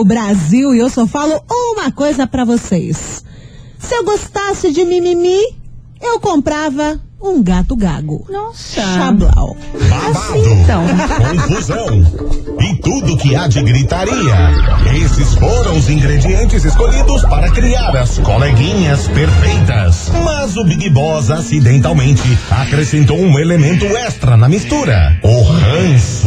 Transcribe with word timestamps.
Terçou 0.00 0.04
Brasil 0.04 0.74
e 0.74 0.78
eu 0.78 0.88
só 0.88 1.06
falo 1.06 1.42
uma 1.48 1.90
coisa 1.92 2.26
pra 2.26 2.44
vocês. 2.44 3.24
Se 3.78 3.94
eu 3.94 4.04
gostasse 4.04 4.72
de 4.72 4.84
mimimi, 4.84 5.40
eu 6.00 6.20
comprava 6.20 7.00
um 7.22 7.42
gato 7.42 7.76
gago. 7.76 8.26
Nossa. 8.30 8.80
Chablau. 8.80 9.56
Babado, 9.88 10.36
então. 10.46 10.82
confusão 11.36 11.86
e 12.60 12.76
tudo 12.80 13.16
que 13.16 13.36
há 13.36 13.46
de 13.46 13.62
gritaria. 13.62 14.52
Esses 15.02 15.34
foram 15.34 15.76
os 15.76 15.88
ingredientes 15.88 16.64
escolhidos 16.64 17.22
para 17.22 17.50
criar 17.50 17.94
as 17.96 18.18
coleguinhas 18.18 19.06
perfeitas. 19.08 20.10
Mas 20.24 20.56
o 20.56 20.64
Big 20.64 20.88
Boss 20.90 21.30
acidentalmente 21.30 22.38
acrescentou 22.50 23.18
um 23.18 23.38
elemento 23.38 23.84
extra 23.84 24.36
na 24.36 24.48
mistura: 24.48 25.18
o 25.22 25.42
ranço. 25.42 26.26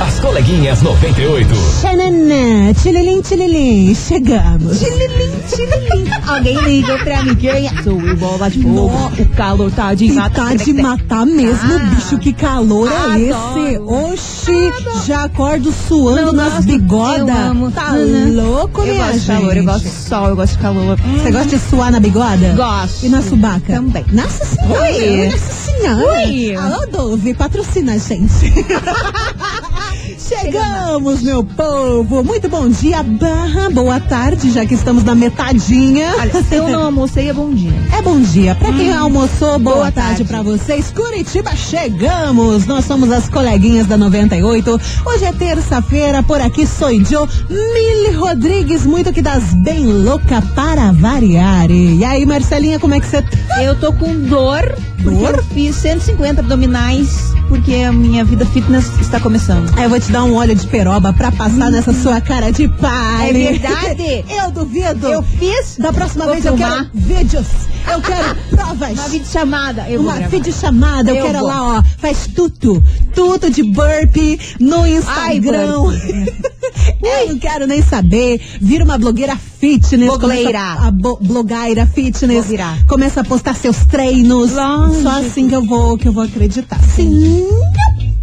As 0.00 0.20
coleguinhas 0.20 0.80
98. 0.82 1.48
Xananã, 1.80 2.72
tililim, 2.74 3.20
tililim, 3.20 3.94
chegamos. 3.94 4.78
Tililim, 4.78 5.30
tililim. 5.48 6.08
Alguém 6.26 6.56
liga 6.62 6.98
pra 6.98 7.22
mim 7.22 7.34
quem 7.34 7.66
é? 7.66 7.82
Sou 7.82 8.00
eu, 8.00 8.16
bola 8.16 8.48
de 8.48 8.62
fogo. 8.62 8.74
No- 8.74 8.86
O 9.22 9.28
calor 9.36 9.70
tá 9.72 9.94
de 9.94 10.06
E 10.06 10.12
matar. 10.12 10.48
tá 10.50 10.54
de 10.54 10.72
matar 10.72 11.26
mesmo, 11.26 11.72
Ah. 11.74 11.78
bicho. 11.94 12.18
Que 12.18 12.32
calor 12.32 12.88
é 12.90 13.20
esse? 13.20 13.32
Adoro. 13.32 14.12
Oxi, 14.12 14.72
já 15.06 15.24
acordo 15.24 15.72
suando 15.88 16.26
Não, 16.26 16.32
nas 16.32 16.64
bigodas. 16.64 17.26
Tá 17.74 17.92
Uhum. 17.92 18.34
louco, 18.34 18.80
Eu 18.82 18.86
minha 18.94 19.06
gosto 19.06 19.20
de 19.20 19.26
calor, 19.26 19.56
eu 19.56 19.64
gosto 19.64 19.84
de 19.84 19.90
sol, 19.90 20.28
eu 20.28 20.36
gosto 20.36 20.52
de 20.52 20.58
calor. 20.62 20.96
Você 21.22 21.30
gosta 21.32 21.48
de 21.48 21.58
suar 21.58 21.90
na 21.90 22.00
bigoda? 22.00 22.54
Gosto. 22.56 23.04
E 23.06 23.08
na 23.08 23.22
subaca? 23.22 23.72
Também. 23.74 24.04
Nossa 24.12 24.44
senhora! 24.44 24.82
Ui. 24.92 25.26
Nossa 25.26 25.52
senhora! 25.52 26.26
Ui. 26.28 26.56
Alô, 26.56 26.86
Dove, 26.86 27.34
patrocina 27.34 27.94
a 27.94 27.98
gente. 27.98 28.28
Chegamos, 30.28 31.22
meu 31.22 31.42
povo! 31.42 32.22
Muito 32.22 32.50
bom 32.50 32.68
dia, 32.68 33.02
barra, 33.02 33.70
boa 33.70 33.98
tarde, 33.98 34.50
já 34.50 34.66
que 34.66 34.74
estamos 34.74 35.02
na 35.02 35.14
metadinha. 35.14 36.12
Olha, 36.18 36.42
se 36.42 36.54
eu 36.54 36.68
não 36.68 36.84
almocei, 36.84 37.30
é 37.30 37.32
bom 37.32 37.48
dia. 37.50 37.72
É 37.96 38.02
bom 38.02 38.20
dia. 38.20 38.54
Pra 38.54 38.70
quem 38.70 38.92
almoçou, 38.92 39.58
boa, 39.58 39.76
boa 39.76 39.92
tarde, 39.92 40.18
tarde. 40.18 40.24
pra 40.24 40.42
vocês. 40.42 40.90
Curitiba, 40.90 41.56
chegamos. 41.56 42.66
Nós 42.66 42.84
somos 42.84 43.10
as 43.10 43.26
coleguinhas 43.30 43.86
da 43.86 43.96
98. 43.96 44.78
Hoje 45.06 45.24
é 45.24 45.32
terça-feira, 45.32 46.22
por 46.22 46.42
aqui 46.42 46.66
sou 46.66 46.90
eu, 46.90 47.26
Mili 47.48 48.14
Rodrigues, 48.14 48.84
muito 48.84 49.10
que 49.14 49.22
das 49.22 49.54
bem 49.54 49.86
louca 49.86 50.42
para 50.54 50.92
variar. 50.92 51.70
E 51.70 52.04
aí, 52.04 52.26
Marcelinha, 52.26 52.78
como 52.78 52.94
é 52.94 53.00
que 53.00 53.06
você 53.06 53.22
tá? 53.22 53.62
Eu 53.62 53.74
tô 53.80 53.94
com 53.94 54.14
dor, 54.20 54.60
porque 55.02 55.18
Dor? 55.20 55.36
eu 55.36 55.42
fiz 55.44 55.74
150 55.76 56.40
abdominais, 56.42 57.32
porque 57.48 57.74
a 57.76 57.92
minha 57.92 58.24
vida 58.24 58.44
fitness 58.46 58.86
está 59.00 59.18
começando. 59.18 59.72
Aí 59.76 59.84
eu 59.84 59.90
vou 59.90 59.98
te 60.00 60.10
dar 60.12 60.24
um 60.24 60.34
óleo 60.36 60.54
de 60.54 60.66
peroba 60.66 61.12
pra 61.12 61.32
passar 61.32 61.70
nessa 61.70 61.92
sua 61.92 62.20
cara 62.20 62.50
de 62.52 62.68
pai. 62.68 63.30
É 63.30 63.32
verdade? 63.32 64.24
eu 64.30 64.50
duvido. 64.50 65.06
Eu 65.08 65.22
fiz. 65.22 65.76
Da 65.78 65.92
próxima 65.92 66.24
Vou 66.24 66.34
vez 66.34 66.44
eu 66.44 66.56
filmar. 66.56 66.76
quero 66.78 66.90
vídeos. 66.94 67.46
Eu 67.90 68.00
quero 68.02 68.36
provas. 68.50 68.90
Uma 68.98 69.08
videochamada. 69.08 69.88
Eu 69.88 70.02
vou 70.02 70.10
Uma 70.10 70.18
gravar. 70.18 70.28
videochamada, 70.30 71.10
eu, 71.10 71.16
Eu 71.16 71.26
quero 71.26 71.38
vou. 71.38 71.48
lá, 71.48 71.78
ó, 71.78 71.82
faz 71.98 72.26
tudo, 72.34 72.84
tudo 73.14 73.50
de 73.50 73.62
burpee 73.62 74.38
no 74.60 74.86
Instagram. 74.86 75.74
eu 77.02 77.28
não 77.28 77.38
quero 77.38 77.66
nem 77.66 77.82
saber. 77.82 78.40
Vira 78.60 78.84
uma 78.84 78.98
blogueira 78.98 79.36
fitness. 79.36 80.08
Blogueira. 80.08 80.60
A 80.60 80.90
bo- 80.90 81.18
blogueira 81.20 81.86
fitness. 81.86 82.46
Virar. 82.46 82.84
Começa 82.86 83.20
a 83.20 83.24
postar 83.24 83.54
seus 83.54 83.84
treinos. 83.86 84.52
Lógico. 84.52 85.02
Só 85.02 85.20
assim 85.20 85.48
que 85.48 85.54
eu 85.54 85.64
vou, 85.64 85.96
que 85.98 86.08
eu 86.08 86.12
vou 86.12 86.22
acreditar. 86.24 86.80
Sim. 86.94 87.46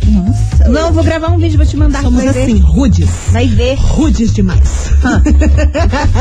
Nossa. 0.07 0.54
Não, 0.69 0.91
vou 0.91 1.03
gravar 1.03 1.29
um 1.29 1.37
vídeo, 1.37 1.57
vou 1.57 1.65
te 1.65 1.77
mandar. 1.77 2.01
Somos 2.01 2.23
vai 2.23 2.33
ver. 2.33 2.43
assim, 2.43 2.57
rudes. 2.59 3.09
Vai 3.31 3.47
ver. 3.47 3.75
Rudes 3.75 4.33
demais. 4.33 4.89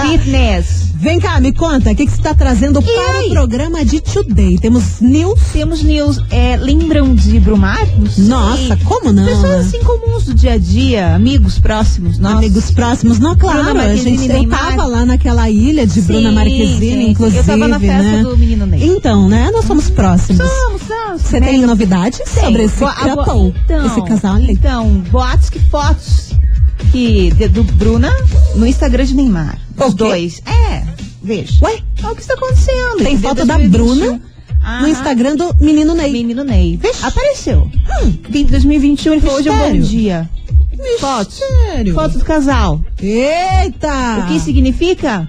Fitness. 0.03 0.85
Vem 0.97 1.21
cá, 1.21 1.39
me 1.39 1.53
conta, 1.53 1.91
o 1.91 1.95
que, 1.95 2.07
que 2.07 2.13
você 2.13 2.17
está 2.17 2.33
trazendo 2.35 2.81
para 2.81 3.19
aí? 3.19 3.27
o 3.27 3.31
programa 3.31 3.85
de 3.85 4.01
Today? 4.01 4.59
Temos 4.59 5.01
news? 5.03 5.39
Temos 5.53 5.83
news. 5.83 6.19
É, 6.31 6.57
lembram 6.57 7.15
de 7.15 7.39
Brumar? 7.41 7.87
Nossa, 8.17 8.79
como 8.85 9.13
não? 9.13 9.27
Pessoas 9.27 9.67
assim 9.67 9.81
comuns 9.81 10.25
do 10.25 10.33
dia 10.33 10.53
a 10.53 10.59
dia, 10.59 11.15
amigos 11.15 11.59
próximos, 11.59 12.19
nossos. 12.19 12.39
Amigos 12.39 12.71
próximos, 12.71 13.19
não, 13.19 13.37
claro, 13.37 13.65
Bruna 13.65 13.83
a 13.83 13.97
gente, 13.97 14.27
e 14.27 14.31
eu 14.35 14.49
tava 14.49 14.87
lá 14.87 15.05
naquela 15.05 15.51
ilha 15.51 15.87
de 15.87 16.01
Bruna 16.01 16.31
Sim, 16.31 16.35
Marquezine, 16.35 16.79
gente. 16.79 17.11
inclusive, 17.11 17.39
Eu 17.39 17.45
tava 17.45 17.69
na 17.69 17.79
festa 17.81 18.03
né? 18.03 18.23
do 18.23 18.39
menino 18.39 18.65
Ney. 18.65 18.89
Então, 18.89 19.29
né, 19.29 19.51
nós 19.53 19.67
somos 19.67 19.91
próximos. 19.91 20.41
Somos, 20.49 20.83
Você 21.19 21.41
tem 21.41 21.61
novidades 21.63 22.21
Tem. 22.21 22.45
sobre 22.45 22.63
esse 22.65 22.79
couple, 22.81 23.55
então, 23.65 23.87
esse 23.87 24.03
casal 24.05 24.35
ali? 24.37 24.53
Então, 24.53 24.89
boatos 25.11 25.51
que 25.51 25.59
fotos 25.61 26.33
que 26.91 27.31
de- 27.33 27.49
do 27.49 27.65
Bruna 27.65 28.13
no 28.57 28.67
Instagram 28.67 29.05
de 29.05 29.15
Neymar. 29.15 29.59
Os 29.77 29.95
dois. 29.95 30.41
É, 30.47 30.83
veja. 31.23 31.53
Ué, 31.65 31.79
Olha 32.03 32.13
o 32.13 32.15
que 32.17 32.21
está 32.23 32.35
acontecendo. 32.35 32.97
Tem 32.99 33.15
entendeu? 33.15 33.31
foto 33.31 33.47
da 33.47 33.57
2021. 33.57 33.69
Bruna 34.07 34.23
no. 34.81 34.89
Instagram 34.89 35.37
do 35.37 35.55
menino 35.61 35.95
Ney. 35.95 36.13
Menino 36.13 36.45
Ney. 36.45 36.77
Vixe. 36.77 37.05
Apareceu. 37.05 37.71
Hum, 38.03 38.15
2021, 38.51 39.13
ele 39.13 39.21
falou 39.23 39.37
hoje 39.39 39.49
é 39.49 39.53
um 39.53 39.57
bom 39.57 39.63
Mistério. 39.73 39.87
dia. 39.87 40.31
Fotos. 41.01 41.41
Fotos 41.95 42.19
do 42.19 42.25
casal. 42.25 42.81
Eita! 43.01 44.19
O 44.21 44.27
que 44.29 44.41
significa? 44.41 45.27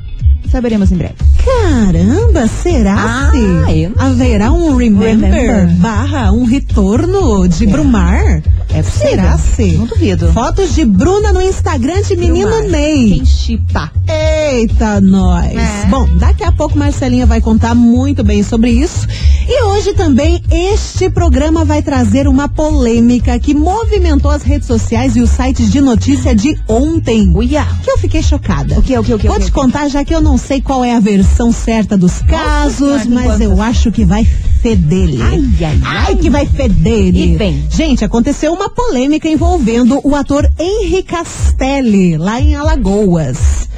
Saberemos 0.51 0.91
em 0.91 0.95
breve. 0.97 1.15
Caramba, 1.45 2.47
será 2.47 2.95
Ah, 2.97 3.31
se 3.31 3.91
haverá 3.97 4.51
um 4.51 4.75
remember, 4.75 5.29
Remember. 5.31 5.67
barra 5.77 6.31
um 6.31 6.43
retorno 6.43 7.47
de 7.47 7.67
Brumar? 7.67 8.41
É 8.73 8.81
possível. 8.81 9.09
Será 9.09 9.37
se? 9.37 9.71
Não 9.73 9.85
duvido. 9.85 10.33
Fotos 10.33 10.73
de 10.73 10.83
Bruna 10.83 11.31
no 11.31 11.41
Instagram 11.41 12.01
de 12.01 12.15
menino 12.15 12.49
Brumar. 12.49 12.69
Ney. 12.69 13.11
Quem 13.17 13.25
chipa? 13.25 13.91
Eita, 14.07 14.99
nós! 14.99 15.55
É. 15.55 15.85
Bom, 15.87 16.07
daqui 16.17 16.43
a 16.43 16.51
pouco 16.51 16.77
Marcelinha 16.77 17.25
vai 17.27 17.39
contar 17.39 17.75
muito 17.75 18.23
bem 18.23 18.41
sobre 18.41 18.71
isso. 18.71 19.07
E 19.47 19.63
hoje 19.63 19.93
também 19.93 20.41
este 20.49 21.07
programa 21.09 21.63
vai 21.63 21.81
trazer 21.81 22.27
uma 22.27 22.49
polêmica 22.49 23.37
que 23.39 23.53
movimentou 23.53 24.31
as 24.31 24.41
redes 24.41 24.67
sociais 24.67 25.15
e 25.15 25.21
os 25.21 25.29
sites 25.29 25.71
de 25.71 25.79
notícia 25.79 26.35
de 26.35 26.59
ontem. 26.67 27.31
Uia. 27.35 27.67
Que 27.83 27.91
eu 27.91 27.97
fiquei 27.99 28.23
chocada. 28.23 28.79
O 28.79 28.81
que, 28.81 28.97
o 28.97 29.03
que, 29.03 29.13
o 29.13 29.19
que? 29.19 29.27
Vou 29.27 29.39
te 29.39 29.51
contar, 29.51 29.87
já 29.87 30.03
que 30.03 30.13
eu 30.13 30.21
não 30.21 30.37
sei 30.37 30.61
qual 30.61 30.83
é 30.83 30.95
a 30.95 30.99
versão 30.99 31.51
certa 31.51 31.95
dos 31.95 32.21
casos, 32.23 33.03
tem 33.03 33.11
mas 33.11 33.39
eu 33.39 33.61
acho 33.61 33.91
que 33.91 34.03
vai 34.03 34.25
feder. 34.61 35.09
Ai, 35.21 35.43
ai, 35.61 35.79
ai. 35.83 36.15
que 36.15 36.29
vai 36.29 36.47
feder. 36.47 37.15
E 37.15 37.35
vem. 37.35 37.67
Gente, 37.69 38.03
aconteceu 38.03 38.51
uma 38.51 38.67
polêmica 38.67 39.27
envolvendo 39.27 40.01
o 40.03 40.15
ator 40.15 40.49
Henri 40.59 41.03
Castelli, 41.03 42.17
lá 42.17 42.41
em 42.41 42.55
Alagoas. 42.55 43.69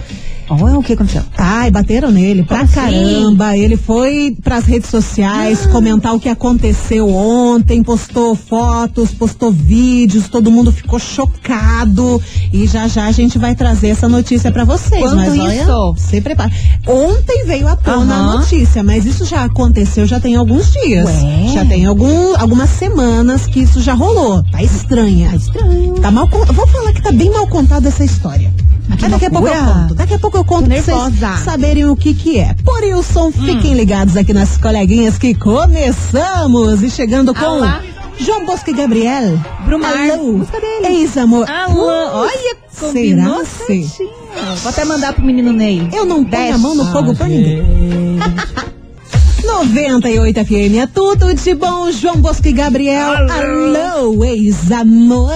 Olha 0.50 0.80
o 0.80 0.84
que 0.84 0.94
aconteceu. 0.94 1.24
Ai, 1.38 1.70
bateram 1.70 2.10
nele 2.12 2.44
pra 2.44 2.62
assim? 2.62 2.74
caramba. 2.76 3.58
Ele 3.58 3.76
foi 3.76 4.36
pras 4.44 4.66
redes 4.66 4.90
sociais 4.90 5.66
Ah. 5.66 5.70
comentar 5.70 6.14
o 6.16 6.20
que 6.20 6.30
aconteceu 6.30 7.14
ontem, 7.14 7.84
postou 7.84 8.34
fotos, 8.36 9.12
postou 9.12 9.52
vídeos, 9.52 10.30
todo 10.30 10.50
mundo 10.52 10.72
ficou 10.72 11.00
chocado. 11.00 12.22
E 12.54 12.66
já 12.68 12.88
já 12.88 13.06
a 13.06 13.12
gente 13.12 13.38
vai 13.38 13.56
trazer 13.56 13.90
essa 13.90 14.08
notícia 14.08 14.52
pra 14.52 14.64
vocês. 14.64 15.02
Quanto 15.02 15.16
mas 15.16 15.38
olha, 15.40 15.62
isso? 15.64 15.96
se 15.98 16.22
prepara. 16.22 16.52
Ontem 16.88 17.46
veio 17.46 17.68
à 17.68 17.76
tona 17.76 18.16
a 18.16 18.18
Aham. 18.20 18.38
notícia, 18.40 18.82
mas 18.84 19.06
isso 19.06 19.26
já 19.26 19.44
aconteceu 19.44 20.06
já 20.08 20.20
tem 20.20 20.36
alguns 20.36 20.72
dias. 20.72 21.06
Ué? 21.06 21.52
Já 21.54 21.66
tem 21.66 21.86
algum, 21.86 22.36
algumas 22.38 22.70
semanas 22.70 23.46
que 23.46 23.60
isso 23.62 23.82
já 23.82 23.94
rolou. 23.94 24.44
Tá 24.52 24.64
estranha. 24.64 25.30
Tá 25.30 25.36
estranho. 25.36 25.94
Tá 25.96 26.12
mal 26.12 26.28
Vou 26.28 26.68
falar 26.68 26.94
que 26.94 27.02
tá 27.02 27.12
bem 27.12 27.32
mal 27.32 27.48
contada 27.48 27.88
essa 27.90 28.04
história. 28.06 28.52
Mas 29.00 29.12
daqui 29.12 29.26
a 29.26 29.30
pouco 29.30 29.48
eu 29.48 29.54
conto. 29.64 29.96
Daqui 29.96 30.14
a 30.14 30.20
pouco 30.20 30.38
eu 30.38 30.46
conto 30.46 30.70
pra 30.70 30.82
vocês 30.82 31.40
saberem 31.44 31.86
o 31.86 31.96
que 31.96 32.14
que 32.14 32.40
é. 32.40 32.56
Por 32.64 32.82
Wilson, 32.82 33.28
Hum. 33.28 33.32
fiquem 33.32 33.74
ligados 33.74 34.18
aqui 34.18 34.34
nas 34.34 34.58
coleguinhas 34.58 35.18
que 35.18 35.34
começamos. 35.36 36.82
E 36.82 36.90
chegando 36.90 37.34
com 37.34 37.46
Alá. 37.46 37.82
João 38.20 38.46
Bosco 38.46 38.70
e 38.72 38.74
Gabriel. 38.74 39.40
Brumar. 39.66 39.94
Alô. 40.12 40.34
Música 40.34 40.60
dele. 40.60 40.88
Ex-amor. 41.02 41.48
Alô, 41.50 41.86
olha, 41.88 42.58
combinou 42.80 43.46
Será. 43.46 44.56
Vou 44.56 44.70
até 44.72 44.84
mandar 44.86 45.14
pro 45.14 45.24
menino 45.24 45.54
Ney. 45.54 45.88
Eu 45.94 46.06
não 46.06 46.24
ponho 46.24 46.56
a 46.56 46.58
mão 46.58 46.74
no 46.76 46.92
fogo 46.92 47.16
por 47.16 47.28
ninguém. 47.28 47.62
98 49.44 50.46
FM 50.46 50.76
é 50.82 50.88
tudo 50.88 51.34
de 51.34 51.54
bom, 51.54 51.92
João 51.92 52.18
Bosco 52.18 52.48
e 52.48 52.52
Gabriel. 52.52 53.14
Alô, 53.30 54.24
ex-amor. 54.26 55.32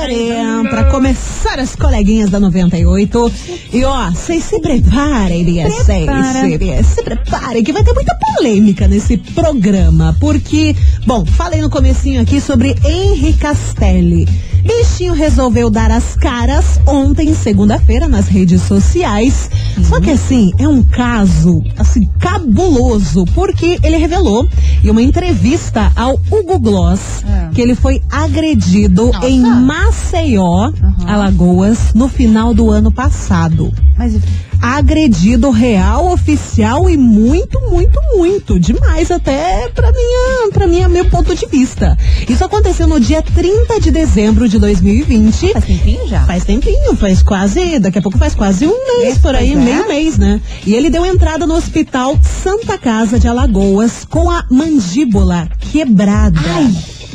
Pra 0.69 0.85
começar 0.85 1.59
as 1.59 1.75
coleguinhas 1.75 2.29
da 2.29 2.39
98. 2.39 3.31
E 3.73 3.83
ó, 3.83 4.09
vocês 4.11 4.43
se 4.43 4.59
preparem, 4.59 5.43
minha 5.43 5.69
gente. 5.69 5.85
Prepara. 5.85 6.83
Se 6.83 7.03
preparem, 7.03 7.63
que 7.63 7.71
vai 7.71 7.83
ter 7.83 7.93
muita 7.93 8.15
polêmica 8.15 8.87
nesse 8.87 9.17
programa. 9.17 10.15
Porque, 10.19 10.75
bom, 11.05 11.25
falei 11.25 11.61
no 11.61 11.69
comecinho 11.69 12.21
aqui 12.21 12.41
sobre 12.41 12.75
Henri 12.83 13.33
Castelli. 13.33 14.27
Bichinho 14.63 15.13
resolveu 15.13 15.69
dar 15.69 15.91
as 15.91 16.15
caras 16.15 16.79
ontem, 16.87 17.33
segunda-feira, 17.33 18.07
nas 18.07 18.27
redes 18.27 18.61
sociais. 18.61 19.49
Só 19.83 19.99
que 19.99 20.11
assim, 20.11 20.53
é 20.57 20.67
um 20.67 20.83
caso 20.83 21.63
assim 21.77 22.07
cabuloso, 22.19 23.25
porque 23.33 23.79
ele 23.83 23.97
revelou 23.97 24.47
em 24.83 24.89
uma 24.89 25.01
entrevista 25.01 25.91
ao 25.95 26.19
Hugo 26.29 26.59
Gloss 26.59 27.23
É. 27.25 27.49
que 27.53 27.61
ele 27.61 27.75
foi 27.75 28.01
agredido 28.11 29.07
Nossa. 29.11 29.27
em 29.27 29.41
Maceió, 29.41 30.71
Alagoas, 31.05 31.93
no 31.93 32.07
final 32.07 32.53
do 32.53 32.69
ano 32.69 32.91
passado 32.91 33.71
Mas 33.97 34.15
agredido 34.61 35.49
real, 35.49 36.11
oficial 36.11 36.89
e 36.89 36.95
muito, 36.95 37.59
muito, 37.69 37.99
muito. 38.15 38.59
Demais 38.59 39.09
até 39.09 39.67
pra 39.69 39.91
minha, 39.91 40.51
pra 40.51 40.67
minha, 40.67 40.87
meu 40.87 41.05
ponto 41.05 41.35
de 41.35 41.45
vista. 41.47 41.97
Isso 42.29 42.45
aconteceu 42.45 42.87
no 42.87 42.99
dia 42.99 43.21
30 43.21 43.79
de 43.79 43.91
dezembro 43.91 44.47
de 44.47 44.59
2020. 44.59 45.53
faz 45.53 45.65
tempinho 45.65 46.07
já? 46.07 46.21
Faz 46.25 46.43
tempinho, 46.45 46.95
faz 46.95 47.23
quase, 47.23 47.79
daqui 47.79 47.97
a 47.97 48.01
pouco 48.01 48.17
faz 48.17 48.35
quase 48.35 48.67
um 48.67 48.97
mês 48.99 49.17
por 49.17 49.35
aí, 49.35 49.53
é. 49.53 49.55
meio 49.55 49.87
mês, 49.87 50.17
né? 50.17 50.39
E 50.65 50.75
ele 50.75 50.89
deu 50.89 51.05
entrada 51.05 51.47
no 51.47 51.55
hospital 51.55 52.17
Santa 52.43 52.77
Casa 52.77 53.19
de 53.19 53.27
Alagoas 53.27 54.05
com 54.05 54.29
a 54.29 54.45
mandíbula 54.49 55.49
quebrada. 55.71 56.39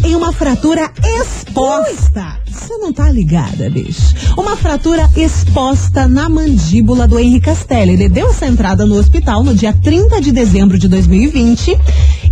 Em 0.04 0.14
uma 0.14 0.32
fratura 0.32 0.90
exposta. 1.20 2.36
Você 2.50 2.76
não 2.78 2.92
tá 2.92 3.10
ligada, 3.10 3.68
bicho. 3.70 4.14
Uma 4.36 4.56
fratura 4.56 5.08
exposta 5.16 6.06
na 6.08 6.28
mandíbula 6.28 7.06
do 7.06 7.18
Henrique 7.18 7.46
Castelli. 7.46 7.92
Ele 7.92 8.08
deu 8.08 8.30
essa 8.30 8.46
entrada 8.46 8.86
no 8.86 8.96
hospital 8.96 9.42
no 9.42 9.54
dia 9.54 9.72
30 9.72 10.20
de 10.20 10.32
dezembro 10.32 10.78
de 10.78 10.88
2020. 10.88 11.70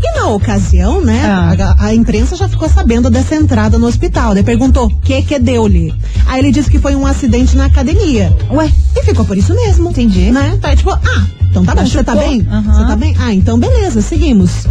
E 0.03 0.13
na 0.19 0.29
ocasião, 0.29 1.01
né, 1.01 1.23
Ah. 1.25 1.75
a, 1.79 1.87
a 1.87 1.95
imprensa 1.95 2.37
já 2.37 2.49
ficou 2.49 2.69
sabendo 2.69 3.11
dessa 3.11 3.35
entrada 3.35 3.79
no 3.79 3.87
hospital. 3.87 4.33
Ele 4.33 4.43
perguntou 4.43 4.87
o 4.87 4.97
que 5.01 5.23
que 5.23 5.39
deu-lhe. 5.39 5.93
Aí 6.27 6.41
ele 6.41 6.53
disse 6.53 6.71
que 6.71 6.79
foi 6.79 6.95
um 6.95 7.07
acidente 7.07 7.57
na 7.57 7.67
academia. 7.67 8.35
Ué, 8.51 8.71
E 8.97 9.03
ficou 9.03 9.25
por 9.25 9.37
isso 9.37 9.55
mesmo. 9.55 9.91
Entendi. 9.91 10.31
Né? 10.31 10.59
Tá 10.61 10.75
tipo, 10.77 10.91
ah, 10.91 11.27
então 11.51 11.65
tá 11.65 11.75
bom, 11.75 11.87
você 11.87 12.03
tá 12.05 12.15
bem? 12.15 12.43
Você 12.43 12.85
tá 12.87 12.97
bem? 12.97 13.17
Ah, 13.19 13.33
então 13.35 13.59
beleza, 13.59 14.01
seguimos. 14.01 14.67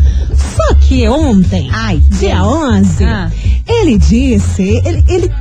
Só 0.55 0.73
que 0.75 1.07
ontem, 1.07 1.69
Ai, 1.71 2.01
dia 2.11 2.35
sim. 2.35 2.41
11, 2.41 3.03
Ah. 3.05 3.31
ele 3.67 3.97
disse, 3.97 4.61
ele, 4.85 5.03
ele, 5.07 5.31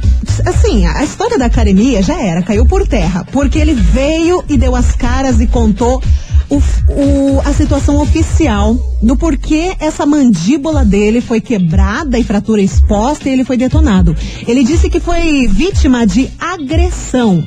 assim, 0.46 0.86
a 0.86 1.04
história 1.04 1.38
da 1.38 1.46
academia 1.46 2.02
já 2.02 2.20
era, 2.20 2.42
caiu 2.42 2.64
por 2.64 2.86
terra, 2.86 3.26
porque 3.30 3.58
ele 3.58 3.74
veio 3.74 4.42
e 4.48 4.56
deu 4.56 4.74
as 4.74 4.92
caras 4.92 5.40
e 5.40 5.46
contou 5.46 6.02
o, 6.48 6.56
o- 6.88 7.40
a 7.44 7.52
situação 7.52 8.00
oficial 8.00 8.74
do 9.02 9.16
porquê 9.16 9.74
essa 9.80 10.04
mandíbula 10.06 10.84
dele 10.84 11.20
foi 11.20 11.40
quebrada 11.40 12.18
e 12.18 12.24
fratura 12.24 12.60
exposta 12.62 13.28
e 13.28 13.32
ele 13.32 13.44
foi 13.44 13.56
detonado. 13.56 14.14
Ele 14.46 14.62
disse 14.64 14.88
que 14.90 15.00
foi 15.00 15.46
vítima 15.46 16.06
de 16.06 16.28
agressão. 16.38 17.42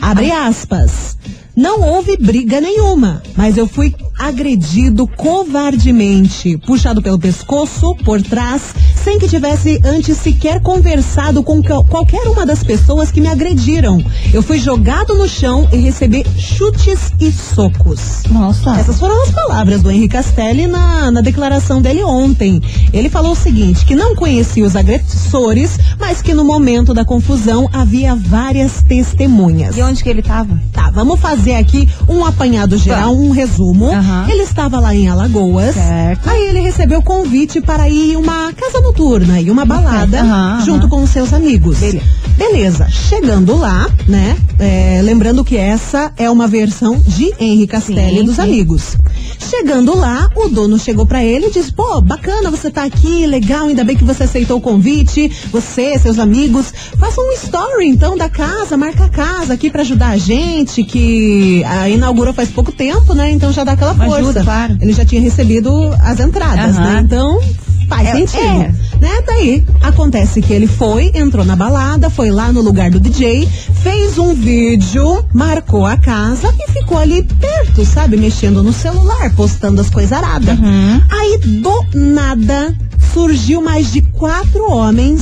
Abre 0.00 0.30
aspas. 0.30 1.16
Não 1.56 1.80
houve 1.80 2.18
briga 2.18 2.60
nenhuma, 2.60 3.22
mas 3.34 3.56
eu 3.56 3.66
fui 3.66 3.94
agredido 4.18 5.06
covardemente, 5.08 6.58
puxado 6.58 7.00
pelo 7.00 7.18
pescoço, 7.18 7.94
por 8.04 8.20
trás, 8.20 8.74
sem 9.06 9.20
que 9.20 9.28
tivesse 9.28 9.80
antes 9.84 10.16
sequer 10.18 10.60
conversado 10.60 11.40
com 11.40 11.62
qual- 11.62 11.84
qualquer 11.84 12.26
uma 12.26 12.44
das 12.44 12.64
pessoas 12.64 13.12
que 13.12 13.20
me 13.20 13.28
agrediram. 13.28 14.04
Eu 14.34 14.42
fui 14.42 14.58
jogado 14.58 15.14
no 15.14 15.28
chão 15.28 15.68
e 15.72 15.76
recebi 15.76 16.26
chutes 16.36 17.12
e 17.20 17.30
socos. 17.30 18.24
nossa. 18.28 18.70
Essas 18.76 18.98
foram 18.98 19.22
as 19.22 19.30
palavras 19.30 19.80
do 19.80 19.92
Henrique 19.92 20.08
Castelli 20.16 20.66
na, 20.66 21.12
na 21.12 21.20
declaração 21.20 21.80
dele 21.80 22.02
ontem. 22.02 22.60
Ele 22.92 23.08
falou 23.08 23.30
o 23.30 23.36
seguinte, 23.36 23.86
que 23.86 23.94
não 23.94 24.16
conhecia 24.16 24.64
os 24.66 24.74
agressores, 24.74 25.78
mas 26.00 26.20
que 26.20 26.34
no 26.34 26.44
momento 26.44 26.92
da 26.92 27.04
confusão 27.04 27.68
havia 27.72 28.16
várias 28.16 28.82
testemunhas. 28.82 29.76
E 29.76 29.82
onde 29.82 30.02
que 30.02 30.08
ele 30.08 30.20
tava? 30.22 30.60
Tá, 30.72 30.90
vamos 30.92 31.20
fazer 31.20 31.54
aqui 31.54 31.88
um 32.08 32.24
apanhado 32.26 32.76
geral, 32.76 33.14
um 33.14 33.30
resumo. 33.30 33.86
Aham. 33.92 34.26
Ele 34.28 34.42
estava 34.42 34.80
lá 34.80 34.92
em 34.92 35.06
Alagoas. 35.08 35.74
Certo. 35.76 36.28
Aí 36.28 36.48
ele 36.48 36.58
recebeu 36.60 37.00
convite 37.02 37.60
para 37.60 37.88
ir 37.88 38.14
em 38.14 38.16
uma 38.16 38.52
casa 38.52 38.80
noturna 38.80 38.95
e 39.42 39.50
uma 39.50 39.64
balada 39.64 40.20
Aham, 40.20 40.64
junto 40.64 40.86
aham. 40.86 40.88
com 40.88 41.02
os 41.02 41.10
seus 41.10 41.32
amigos. 41.32 41.78
Beleza. 41.78 42.02
Beleza. 42.36 42.88
Chegando 42.88 43.56
lá, 43.56 43.88
né? 44.08 44.36
é, 44.58 45.00
lembrando 45.02 45.44
que 45.44 45.56
essa 45.56 46.12
é 46.16 46.30
uma 46.30 46.46
versão 46.46 46.98
de 47.06 47.32
Henri 47.38 47.66
Castelli 47.66 48.20
Sim, 48.20 48.24
dos 48.24 48.36
sim. 48.36 48.42
amigos. 48.42 48.96
Chegando 49.38 49.96
lá, 49.96 50.30
o 50.34 50.48
dono 50.48 50.78
chegou 50.78 51.06
pra 51.06 51.22
ele 51.22 51.46
e 51.46 51.50
disse: 51.50 51.72
Pô, 51.72 52.00
bacana 52.00 52.50
você 52.50 52.70
tá 52.70 52.84
aqui, 52.84 53.26
legal, 53.26 53.66
ainda 53.66 53.84
bem 53.84 53.96
que 53.96 54.04
você 54.04 54.24
aceitou 54.24 54.58
o 54.58 54.60
convite. 54.60 55.30
Você, 55.52 55.98
seus 55.98 56.18
amigos, 56.18 56.72
faça 56.98 57.20
um 57.20 57.32
story 57.32 57.86
então 57.86 58.16
da 58.16 58.28
casa, 58.28 58.76
marca 58.76 59.04
a 59.04 59.08
casa 59.08 59.54
aqui 59.54 59.70
pra 59.70 59.82
ajudar 59.82 60.08
a 60.10 60.16
gente, 60.16 60.82
que 60.82 61.62
a 61.64 61.88
inaugurou 61.88 62.32
faz 62.32 62.48
pouco 62.50 62.72
tempo, 62.72 63.14
né? 63.14 63.30
Então 63.30 63.52
já 63.52 63.62
dá 63.62 63.72
aquela 63.72 63.94
força. 63.94 64.16
Ajuda, 64.16 64.42
claro. 64.42 64.78
Ele 64.80 64.92
já 64.92 65.04
tinha 65.04 65.20
recebido 65.20 65.70
as 66.02 66.18
entradas, 66.18 66.76
Aham. 66.76 66.92
né? 66.94 67.00
Então 67.04 67.40
faz 67.88 68.08
É, 68.08 68.12
sentido. 68.12 68.42
é. 68.42 68.72
Né? 69.00 69.22
Daí 69.26 69.64
acontece 69.82 70.40
que 70.40 70.52
ele 70.52 70.66
foi, 70.66 71.10
entrou 71.14 71.44
na 71.44 71.54
balada, 71.54 72.08
foi 72.08 72.30
lá 72.30 72.50
no 72.52 72.60
lugar 72.62 72.90
do 72.90 72.98
DJ, 72.98 73.46
fez 73.82 74.16
um 74.18 74.34
vídeo, 74.34 75.24
marcou 75.34 75.84
a 75.84 75.96
casa 75.96 76.52
e 76.58 76.70
ficou 76.72 76.96
ali 76.98 77.22
perto, 77.22 77.84
sabe? 77.84 78.16
Mexendo 78.16 78.62
no 78.62 78.72
celular, 78.72 79.30
postando 79.34 79.80
as 79.80 79.90
coisas 79.90 80.12
aradas. 80.12 80.58
Uhum. 80.58 81.00
Aí, 81.10 81.38
do 81.60 81.84
nada, 81.94 82.74
surgiu 83.12 83.60
mais 83.60 83.92
de 83.92 84.00
quatro 84.02 84.70
homens, 84.70 85.20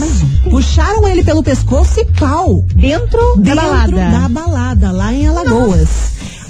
puxaram 0.48 1.06
ele 1.08 1.24
pelo 1.24 1.42
pescoço 1.42 1.98
e 2.00 2.04
pau. 2.18 2.64
Dentro, 2.74 3.36
da 3.36 3.54
Dentro 3.54 3.56
balada. 3.56 4.10
da 4.20 4.28
balada, 4.28 4.92
lá 4.92 5.12
em 5.12 5.26
Alagoas. 5.26 5.88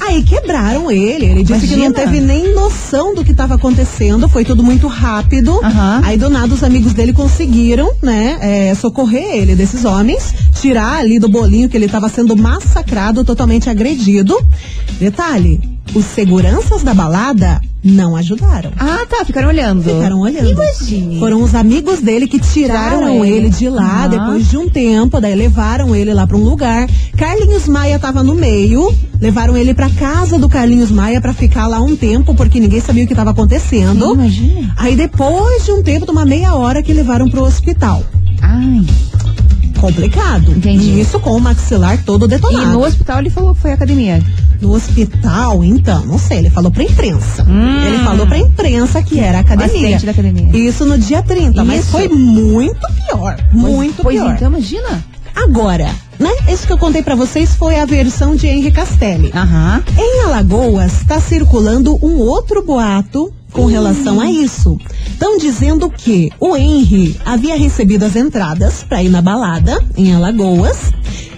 Aí 0.07 0.23
quebraram 0.23 0.91
ele. 0.91 1.27
Ele 1.27 1.43
disse 1.43 1.67
que 1.67 1.77
não 1.77 1.87
Imagina. 1.87 1.95
teve 1.95 2.21
nem 2.21 2.55
noção 2.55 3.15
do 3.15 3.25
que 3.25 3.31
estava 3.31 3.55
acontecendo. 3.55 4.29
Foi 4.29 4.45
tudo 4.45 4.63
muito 4.63 4.87
rápido. 4.87 5.61
Aham. 5.65 6.01
Aí 6.05 6.17
do 6.17 6.29
nada 6.29 6.53
os 6.53 6.63
amigos 6.63 6.93
dele 6.93 7.13
conseguiram, 7.13 7.91
né, 8.03 8.39
é, 8.41 8.75
socorrer 8.75 9.37
ele 9.37 9.55
desses 9.55 9.85
homens, 9.85 10.35
tirar 10.65 10.97
ali 11.01 11.19
do 11.19 11.29
bolinho 11.29 11.69
que 11.69 11.77
ele 11.77 11.85
estava 11.85 12.09
sendo 12.09 12.35
massacrado, 12.35 13.23
totalmente 13.23 13.69
agredido. 13.69 14.35
Detalhe: 14.99 15.61
os 15.95 16.07
seguranças 16.07 16.83
da 16.83 16.95
balada 16.95 17.61
não 17.83 18.17
ajudaram. 18.17 18.73
Ah, 18.79 19.01
tá, 19.07 19.27
ficaram 19.27 19.49
olhando. 19.49 19.83
Ficaram 19.85 20.21
olhando. 20.21 20.49
Imagine. 20.53 21.19
Foram 21.19 21.43
os 21.43 21.55
amigos 21.55 22.01
dele 22.01 22.27
que 22.27 22.39
tiraram 22.39 22.99
Tiraram 23.01 23.25
ele. 23.27 23.37
ele. 23.37 23.51
de 23.51 23.69
lá 23.69 24.07
Aham. 24.07 24.09
depois 24.09 24.49
de 24.49 24.57
um 24.57 24.71
tempo, 24.71 25.21
daí 25.21 25.35
levaram 25.35 25.95
ele 25.95 26.15
lá 26.15 26.27
pra 26.27 26.35
um 26.39 26.43
lugar. 26.45 26.89
Carlinhos 27.15 27.69
Maia 27.69 27.99
tava 27.99 28.23
no 28.23 28.35
meio, 28.35 28.91
levaram 29.21 29.55
ele 29.55 29.75
pra 29.75 29.91
casa 29.91 30.39
do 30.39 30.49
Carlinhos 30.49 30.91
Maia 30.91 31.21
pra 31.21 31.35
ficar 31.35 31.67
lá 31.67 31.79
um 31.79 31.95
tempo, 31.95 32.35
porque 32.35 32.59
ninguém 32.59 32.81
sabia 32.81 33.05
o 33.05 33.07
que 33.07 33.15
tava 33.15 33.33
acontecendo. 33.33 34.07
Sim, 34.07 34.13
imagina. 34.15 34.75
Aí 34.79 34.97
depois 34.97 35.67
de 35.67 35.73
um 35.73 35.83
tempo, 35.83 36.07
de 36.07 36.13
uma 36.13 36.25
meia 36.25 36.55
hora 36.55 36.83
que 36.83 36.93
levaram 36.95 37.29
pro 37.29 37.43
hospital. 37.43 38.03
Ai. 38.41 38.83
Complicado. 39.87 40.51
Entendi. 40.53 40.91
E 40.91 41.01
Isso 41.01 41.21
com 41.21 41.31
o 41.31 41.41
maxilar 41.41 42.03
todo 42.05 42.25
E 42.25 42.29
detonado. 42.29 42.73
no 42.73 42.85
hospital 42.85 43.19
ele 43.19 43.31
falou 43.31 43.55
que 43.55 43.61
foi 43.61 43.73
academia. 43.73 44.23
No 44.61 44.73
hospital, 44.75 45.63
então, 45.63 46.07
não 46.07 46.19
sei, 46.19 46.39
ele 46.39 46.51
falou 46.51 46.71
pra 46.71 46.83
imprensa. 46.85 47.43
Hum. 47.45 47.85
Ele 47.87 47.99
falou 48.05 48.27
pra 48.27 48.39
imprensa 48.39 49.03
que 49.03 49.21
era 49.21 49.41
academia. 49.41 49.99
da 49.99 50.11
academia. 50.11 50.57
Isso 50.57 50.87
no 50.87 50.97
dia 50.97 51.23
30, 51.23 51.63
mas 51.65 51.81
Isso. 51.81 51.91
foi 51.91 52.09
muito 52.09 52.81
pior. 53.07 53.37
muito 53.53 54.03
pois 54.03 54.17
pior. 54.19 54.35
então, 54.35 54.49
imagina. 54.49 55.05
Agora, 55.35 55.91
né? 56.19 56.31
Isso 56.49 56.65
que 56.67 56.73
eu 56.73 56.79
contei 56.79 57.03
pra 57.03 57.15
vocês 57.17 57.55
foi 57.57 57.79
a 57.79 57.85
versão 57.85 58.37
de 58.37 58.47
Henri 58.47 58.71
Castelli. 58.71 59.33
Em 59.99 60.23
Alagoas 60.25 60.93
está 61.01 61.21
circulando 61.21 61.99
um 62.03 62.19
outro 62.21 62.65
boato 62.65 63.33
com 63.55 63.67
relação 63.67 64.21
a 64.21 64.29
isso. 64.29 64.77
Estão 65.07 65.39
dizendo 65.39 65.89
que 65.89 66.31
o 66.41 66.57
Henry 66.57 67.17
havia 67.25 67.57
recebido 67.57 68.05
as 68.05 68.17
entradas 68.17 68.83
para 68.83 69.03
ir 69.03 69.09
na 69.09 69.23
balada 69.23 69.83
em 69.97 70.13
Alagoas. 70.13 70.93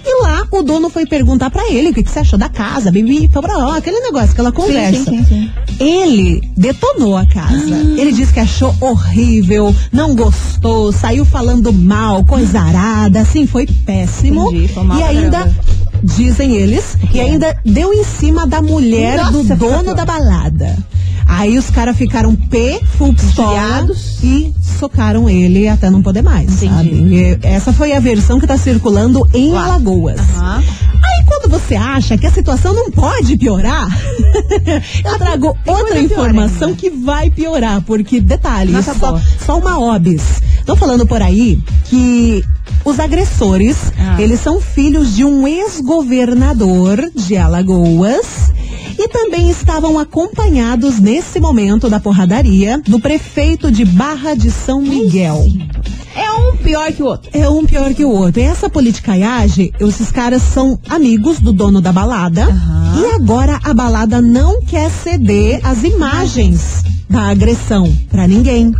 E 0.09 0.23
lá 0.23 0.47
o 0.51 0.63
dono 0.63 0.89
foi 0.89 1.05
perguntar 1.05 1.51
para 1.51 1.71
ele 1.71 1.91
o 1.91 1.95
que, 1.95 2.03
que 2.03 2.11
você 2.11 2.21
achou 2.21 2.39
da 2.39 2.49
casa, 2.49 2.91
bibi, 2.91 3.29
aquele 3.77 4.01
negócio, 4.01 4.31
aquela 4.31 4.53
conversa. 4.53 5.05
Sim, 5.05 5.25
sim, 5.25 5.25
sim. 5.25 5.51
Ele 5.79 6.41
detonou 6.57 7.17
a 7.17 7.27
casa. 7.27 7.75
Ele 7.99 8.13
disse 8.13 8.33
que 8.33 8.41
achou 8.41 8.75
horrível, 8.81 9.75
não 9.93 10.15
gostou, 10.15 10.93
saiu 10.93 11.25
falando 11.25 11.73
mal, 11.73 12.25
coisa 12.25 12.61
arada, 12.61 13.21
assim, 13.21 13.47
foi 13.47 13.67
péssimo. 13.67 14.49
Entendi, 14.49 14.69
foi 14.69 14.87
e 14.87 15.03
ainda, 15.03 15.39
caramba. 15.39 15.55
dizem 16.03 16.55
eles, 16.55 16.97
e 17.13 17.21
ainda 17.21 17.59
deu 17.65 17.93
em 17.93 18.05
cima 18.05 18.47
da 18.47 18.63
mulher 18.63 19.19
Nossa, 19.19 19.57
do 19.57 19.57
dono 19.57 19.93
da 19.93 20.05
balada. 20.05 20.77
Aí 21.29 21.59
os 21.59 21.69
caras 21.71 21.97
ficaram 21.97 22.35
P, 22.37 22.81
full 22.97 23.13
pistola 23.13 23.49
Judiados. 23.61 24.19
e 24.23 24.55
socaram 24.79 25.29
ele 25.29 25.69
até 25.69 25.91
não 25.91 26.01
poder 26.01 26.23
mais, 26.23 26.49
essa 27.43 27.73
foi 27.73 27.93
a 27.93 28.01
versão 28.01 28.39
que 28.39 28.47
tá 28.47 28.57
circulando 28.57 29.27
em 29.35 29.51
Lá. 29.53 29.65
Alagoas. 29.65 30.21
Aham. 30.37 30.59
Aí 30.59 31.25
quando 31.27 31.51
você 31.51 31.75
acha 31.75 32.17
que 32.17 32.27
a 32.27 32.31
situação 32.31 32.73
não 32.73 32.91
pode 32.91 33.37
piorar, 33.37 33.89
eu 35.05 35.19
trago 35.19 35.57
tem 35.65 35.75
outra 35.75 35.99
informação 36.01 36.69
ainda. 36.69 36.81
que 36.81 36.91
vai 36.91 37.29
piorar, 37.31 37.83
porque 37.83 38.21
detalhe, 38.21 38.73
Nossa, 38.73 38.93
isso 38.93 39.01
só, 39.01 39.11
boa. 39.13 39.23
só 39.45 39.59
uma 39.59 39.79
obis. 39.95 40.23
Estão 40.59 40.77
falando 40.77 41.07
por 41.07 41.21
aí 41.23 41.59
que 41.85 42.43
Os 42.85 42.99
agressores, 43.01 43.77
Ah. 43.99 44.21
eles 44.21 44.41
são 44.41 44.61
filhos 44.61 45.15
de 45.15 45.25
um 45.25 45.47
ex-governador 45.47 47.11
de 47.15 47.37
Alagoas 47.37 48.46
e 48.99 49.09
também 49.09 49.51
estavam 49.51 49.99
acompanhados 49.99 50.99
nesse 50.99 51.39
momento 51.39 51.89
da 51.89 52.01
porradaria 52.01 52.81
do 52.87 52.99
prefeito 53.01 53.71
de 53.71 53.85
Barra 53.85 54.35
de 54.35 54.51
São 54.51 54.81
Miguel. 54.81 55.47
É 56.15 56.33
um 56.33 56.57
pior 56.57 56.91
que 56.93 57.03
o 57.03 57.07
outro. 57.07 57.31
É 57.33 57.49
um 57.49 57.67
pior 57.67 57.93
que 57.93 58.05
o 58.05 58.11
outro. 58.11 58.41
E 58.41 58.45
essa 58.45 58.71
politicaiagem, 58.71 59.71
esses 59.79 60.11
caras 60.11 60.43
são 60.43 60.79
amigos 60.89 61.39
do 61.41 61.53
dono 61.53 61.81
da 61.81 61.93
balada. 61.93 62.45
Aham. 62.45 63.03
E 63.03 63.15
agora 63.15 63.61
a 63.63 63.75
balada 63.75 64.23
não 64.23 64.63
quer 64.63 64.91
ceder 64.91 65.61
as 65.63 65.85
imagens 65.85 66.83
da 67.09 67.29
agressão 67.29 67.95
pra 68.11 68.27
ninguém. 68.27 68.75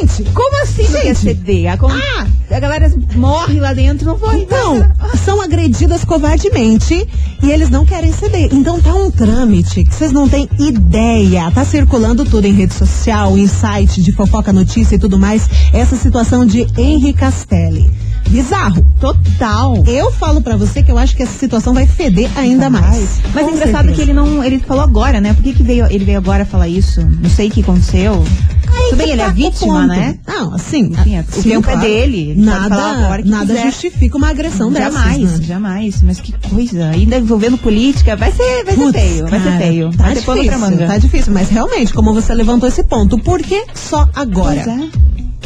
Gente, 0.00 0.24
Como 0.32 0.62
assim 0.62 0.82
não 0.84 0.90
quer 1.00 1.06
Gente. 1.14 1.18
ceder? 1.20 1.72
A, 1.72 1.76
com- 1.76 1.88
a 1.90 2.60
galera 2.60 2.92
morre 3.14 3.58
lá 3.60 3.72
dentro, 3.72 4.06
não 4.06 4.18
foi? 4.18 4.40
então, 4.42 4.86
são 5.24 5.40
agredidas 5.40 6.04
covardemente 6.04 7.06
e 7.42 7.50
eles 7.50 7.70
não 7.70 7.84
querem 7.86 8.12
ceder. 8.12 8.48
Então 8.52 8.80
tá 8.80 8.94
um 8.94 9.10
trâmite 9.10 9.84
que 9.84 9.94
vocês 9.94 10.12
não 10.12 10.28
têm 10.28 10.48
ideia. 10.58 11.50
Tá 11.50 11.64
circulando 11.64 12.24
tudo 12.24 12.46
em 12.46 12.52
rede 12.52 12.74
social, 12.74 13.36
em 13.38 13.46
site 13.46 14.02
de 14.02 14.12
fofoca 14.12 14.52
notícia 14.52 14.96
e 14.96 14.98
tudo 14.98 15.18
mais. 15.18 15.48
Essa 15.72 15.96
situação 15.96 16.44
de 16.44 16.66
Henri 16.76 17.12
Castelli. 17.12 17.90
Bizarro. 18.28 18.84
Total. 19.00 19.82
Eu 19.86 20.10
falo 20.12 20.40
pra 20.40 20.56
você 20.56 20.82
que 20.82 20.90
eu 20.90 20.98
acho 20.98 21.16
que 21.16 21.22
essa 21.22 21.38
situação 21.38 21.72
vai 21.72 21.86
feder 21.86 22.30
ainda 22.36 22.68
mais. 22.68 23.20
Mas 23.34 23.44
Com 23.44 23.50
é 23.50 23.52
engraçado 23.54 23.72
certeza. 23.86 23.94
que 23.94 24.00
ele 24.02 24.12
não. 24.12 24.42
Ele 24.44 24.58
falou 24.58 24.82
agora, 24.82 25.20
né? 25.20 25.32
Por 25.34 25.42
que, 25.42 25.52
que 25.52 25.62
veio, 25.62 25.86
ele 25.90 26.04
veio 26.04 26.18
agora 26.18 26.44
falar 26.44 26.68
isso? 26.68 27.00
Não 27.20 27.30
sei 27.30 27.48
o 27.48 27.50
que 27.50 27.60
aconteceu. 27.62 28.24
Aí 28.68 28.90
Tudo 28.90 28.96
bem, 28.98 29.10
ele 29.10 29.20
é 29.22 29.24
tá 29.24 29.30
o 29.30 29.34
vítima, 29.34 29.86
né? 29.86 30.18
Não, 30.26 30.54
assim. 30.54 30.86
Enfim, 30.92 31.18
o 31.20 31.24
sim, 31.42 31.48
tempo 31.50 31.70
é 31.70 31.76
dele, 31.78 32.30
ele 32.30 32.44
pode 32.44 32.68
falar 32.68 32.96
Nada, 32.96 33.24
nada 33.24 33.46
quiser. 33.54 33.66
justifica 33.70 34.16
uma 34.18 34.28
agressão 34.28 34.70
dessas. 34.72 34.92
jamais, 34.94 35.38
né? 35.40 35.46
jamais. 35.46 36.02
Mas 36.02 36.20
que 36.20 36.32
coisa. 36.48 36.88
Ainda 36.90 37.16
envolvendo 37.18 37.56
política, 37.58 38.16
vai 38.16 38.32
ser, 38.32 38.64
vai 38.64 38.74
Putz, 38.74 38.92
ser 38.92 39.08
feio, 39.08 39.28
vai 39.28 39.40
ser 39.40 39.48
cara, 39.48 39.58
feio. 39.58 39.90
Tá 39.96 40.02
vai 40.04 40.14
difícil, 40.14 40.86
tá 40.86 40.98
difícil, 40.98 41.32
mas 41.32 41.48
realmente, 41.48 41.94
como 41.94 42.12
você 42.12 42.34
levantou 42.34 42.68
esse 42.68 42.82
ponto, 42.82 43.18
por 43.18 43.40
que 43.42 43.64
só 43.74 44.08
agora? 44.14 44.62
Pois 44.64 44.66
é, 44.66 44.88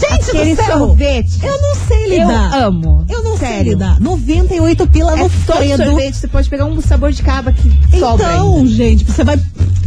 Gente 0.00 0.30
Aquele 0.30 0.54
do 0.54 0.62
céu, 0.64 0.78
sorvete. 0.78 1.38
eu 1.42 1.60
não 1.62 1.74
sei 1.86 2.04
Eu 2.06 2.10
lidar. 2.28 2.54
amo. 2.62 3.04
Eu 3.08 3.22
não 3.24 3.36
sei 3.36 3.48
Sério. 3.48 3.72
lidar. 3.72 4.00
98 4.00 4.86
pila 4.86 5.12
É 5.12 5.16
no 5.22 5.30
todo 5.46 5.56
Fredo. 5.56 5.84
sorvete, 5.84 6.14
você 6.16 6.28
pode 6.28 6.48
pegar 6.48 6.64
um 6.66 6.80
sabor 6.80 7.10
de 7.12 7.22
caba 7.22 7.52
que 7.52 7.70
sobra 7.98 8.26
Então, 8.34 8.66
gente, 8.66 9.04
você 9.04 9.24
vai 9.24 9.38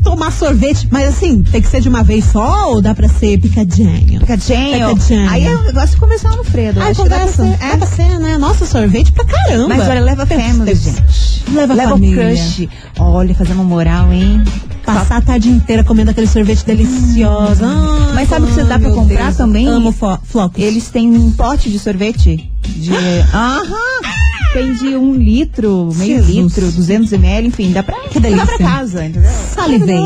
tomar 0.03 0.31
sorvete, 0.31 0.87
mas 0.91 1.09
assim, 1.09 1.43
tem 1.43 1.61
que 1.61 1.67
ser 1.67 1.79
de 1.81 1.87
uma 1.89 2.03
vez 2.03 2.25
só 2.25 2.71
ou 2.71 2.81
dá 2.81 2.93
pra 2.95 3.07
ser 3.07 3.39
picadinho? 3.39 4.19
Picadinho. 4.19 4.89
Picadinho. 4.95 5.29
Aí 5.29 5.45
é 5.45 5.55
o 5.55 5.61
negócio 5.63 5.89
de 5.91 5.97
começar 5.97 6.35
no 6.35 6.43
Fredo. 6.43 6.81
Acho 6.81 7.03
que 7.03 7.09
dá 7.09 7.17
pra 7.19 7.27
conversa. 7.27 7.43
ser- 7.43 7.57
Dá 7.57 7.65
é. 7.67 7.77
pra 7.77 7.87
ser, 7.87 8.19
né? 8.19 8.37
Nossa, 8.37 8.65
sorvete 8.65 9.11
pra 9.11 9.25
caramba. 9.25 9.67
Mas 9.69 9.87
olha, 9.87 10.01
leva 10.01 10.25
family, 10.25 10.75
gente. 10.75 11.43
Leva, 11.53 11.73
Leva 11.73 11.89
o 11.91 11.93
família. 11.95 12.29
crush. 12.35 12.67
Olha, 12.99 13.35
fazer 13.35 13.53
uma 13.53 13.63
moral, 13.63 14.11
hein? 14.11 14.43
Passar 14.93 15.17
a 15.17 15.21
tarde 15.21 15.49
inteira 15.49 15.83
comendo 15.83 16.11
aquele 16.11 16.27
sorvete 16.27 16.65
delicioso. 16.65 17.63
Ai, 17.63 18.13
Mas 18.13 18.29
sabe 18.29 18.45
o 18.45 18.47
que 18.49 18.53
você 18.53 18.63
dá 18.63 18.77
pra 18.79 18.91
comprar 18.91 19.25
Deus. 19.25 19.37
também? 19.37 19.67
Amo 19.67 19.91
fo- 19.91 20.17
flocos. 20.23 20.61
Eles 20.61 20.89
têm 20.89 21.09
um 21.15 21.31
pote 21.31 21.69
de 21.69 21.79
sorvete 21.79 22.49
de. 22.61 22.91
Aham! 23.33 24.21
Tem 24.53 24.73
de 24.73 24.97
um 24.97 25.13
litro, 25.15 25.91
meio 25.95 26.17
Jesus. 26.17 26.35
litro, 26.57 26.71
200 26.73 27.13
ml, 27.13 27.47
enfim, 27.47 27.71
dá 27.71 27.81
pra 27.81 27.95
Que 28.09 28.19
levar 28.19 28.45
delícia. 28.45 28.57
pra 28.57 28.67
casa, 28.67 29.05
entendeu? 29.05 29.31
Salivei. 29.55 29.97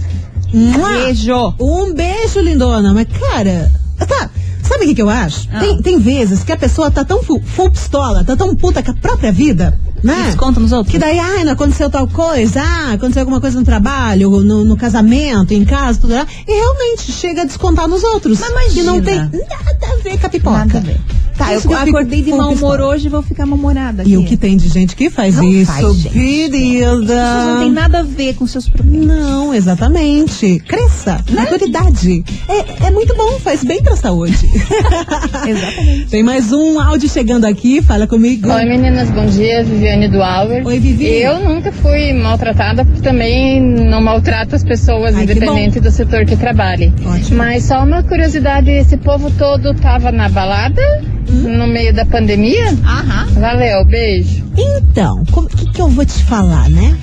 Mua. 0.53 0.89
Beijo. 0.89 1.53
Um 1.59 1.93
beijo, 1.93 2.39
lindona. 2.41 2.93
Mas, 2.93 3.07
cara, 3.07 3.71
tá. 3.97 4.29
Sabe 4.67 4.83
o 4.83 4.88
que, 4.89 4.95
que 4.95 5.01
eu 5.01 5.09
acho? 5.09 5.47
Ah. 5.51 5.59
Tem, 5.59 5.81
tem 5.81 5.97
vezes 5.97 6.43
que 6.43 6.51
a 6.51 6.57
pessoa 6.57 6.91
tá 6.91 7.05
tão 7.05 7.24
full, 7.24 7.41
full 7.41 7.71
pistola, 7.71 8.24
tá 8.25 8.36
tão 8.36 8.53
puta 8.53 8.83
com 8.83 8.91
a 8.91 8.93
própria 8.93 9.31
vida, 9.31 9.79
né? 10.03 10.23
Desconta 10.25 10.59
nos 10.59 10.71
outros. 10.71 10.91
Que 10.91 10.99
daí, 10.99 11.19
não 11.43 11.53
aconteceu 11.53 11.89
tal 11.89 12.07
coisa, 12.07 12.61
ah, 12.61 12.93
aconteceu 12.93 13.21
alguma 13.21 13.41
coisa 13.41 13.59
no 13.59 13.65
trabalho, 13.65 14.29
no, 14.41 14.63
no 14.63 14.77
casamento, 14.77 15.53
em 15.53 15.65
casa, 15.65 15.99
tudo 15.99 16.13
lá. 16.13 16.25
E 16.47 16.51
realmente 16.51 17.11
chega 17.11 17.41
a 17.41 17.45
descontar 17.45 17.87
nos 17.87 18.03
outros. 18.03 18.39
Mas 18.39 18.49
imagina. 18.49 18.73
Que 18.73 18.83
não 18.83 19.01
tem 19.01 19.17
nada 19.17 19.93
a 19.93 20.03
ver 20.03 20.19
com 20.19 20.27
a 20.27 20.29
pipoca. 20.29 20.57
Nada 20.57 20.77
a 20.77 20.81
ver. 20.81 20.99
Tá, 21.38 21.53
Isso 21.53 21.67
eu 21.67 21.70
que 21.70 21.75
eu 21.75 21.77
acordei 21.98 22.22
de 22.24 22.32
mau 22.32 22.51
humor 22.51 22.82
hoje 22.82 23.08
e 23.08 23.10
vou 23.10 23.22
ficar 23.22 23.46
mal-humorada. 23.46 24.03
E 24.06 24.17
o 24.17 24.24
que 24.25 24.36
tem 24.36 24.58
de 24.58 24.67
gente 24.70 24.96
que 24.96 25.10
faz 25.10 25.36
Não 25.36 25.44
isso, 25.44 25.72
faz, 25.72 25.96
gente. 25.96 26.10
querida. 26.13 26.58
Isso 26.58 27.13
não 27.48 27.60
tem 27.60 27.72
nada 27.72 28.00
a 28.00 28.03
ver 28.03 28.34
com 28.36 28.48
seus 28.48 28.67
problemas. 28.67 29.08
Não, 29.08 29.53
exatamente. 29.53 30.60
Cresça, 30.67 31.24
Né? 31.29 31.41
maturidade. 31.41 32.24
É, 32.50 32.88
é 32.88 32.91
muito 32.91 33.15
bom, 33.15 33.39
faz 33.39 33.63
bem 33.63 33.82
pra 33.84 33.96
saúde. 33.96 34.38
Exatamente. 35.48 36.08
Tem 36.08 36.24
mais 36.24 36.51
um 36.51 36.79
áudio 36.79 37.10
chegando 37.10 37.46
aqui, 37.46 37.82
fala 37.82 38.08
comigo. 38.08 38.50
Oi 38.50 38.65
meninas, 38.65 39.10
bom 39.12 39.25
dia, 39.25 39.63
Viviane 39.63 40.08
do 40.10 40.22
Auer. 40.22 40.65
Oi, 40.65 40.79
Vivi. 40.79 41.22
Eu 41.22 41.39
nunca 41.39 41.72
fui 41.72 42.13
maltratada, 42.13 42.84
porque 42.84 43.01
também 43.01 43.62
não 43.62 44.01
maltrato 44.01 44.56
as 44.56 44.63
pessoas, 44.63 45.15
Ai, 45.15 45.24
independente 45.24 45.79
do 45.79 45.91
setor 45.91 46.25
que 46.25 46.36
trabalhe. 46.36 46.91
Ótimo. 47.06 47.38
Mas 47.38 47.65
só 47.65 47.84
uma 47.84 48.01
curiosidade, 48.03 48.70
esse 48.72 48.98
povo 48.98 49.29
todo 49.32 49.74
tava 49.75 50.12
na 50.12 50.29
balada 50.29 50.82
Hum? 51.29 51.57
no 51.57 51.67
meio 51.67 51.93
da 51.93 52.05
pandemia? 52.05 52.69
Aham. 52.86 53.27
Valeu, 53.39 53.86
beijo. 53.86 54.43
Então, 54.57 55.24
o 55.34 55.46
que, 55.48 55.65
que 55.72 55.81
eu 55.81 55.89
vou 55.89 56.05
te 56.05 56.24
falar, 56.24 56.69
né? 56.69 56.98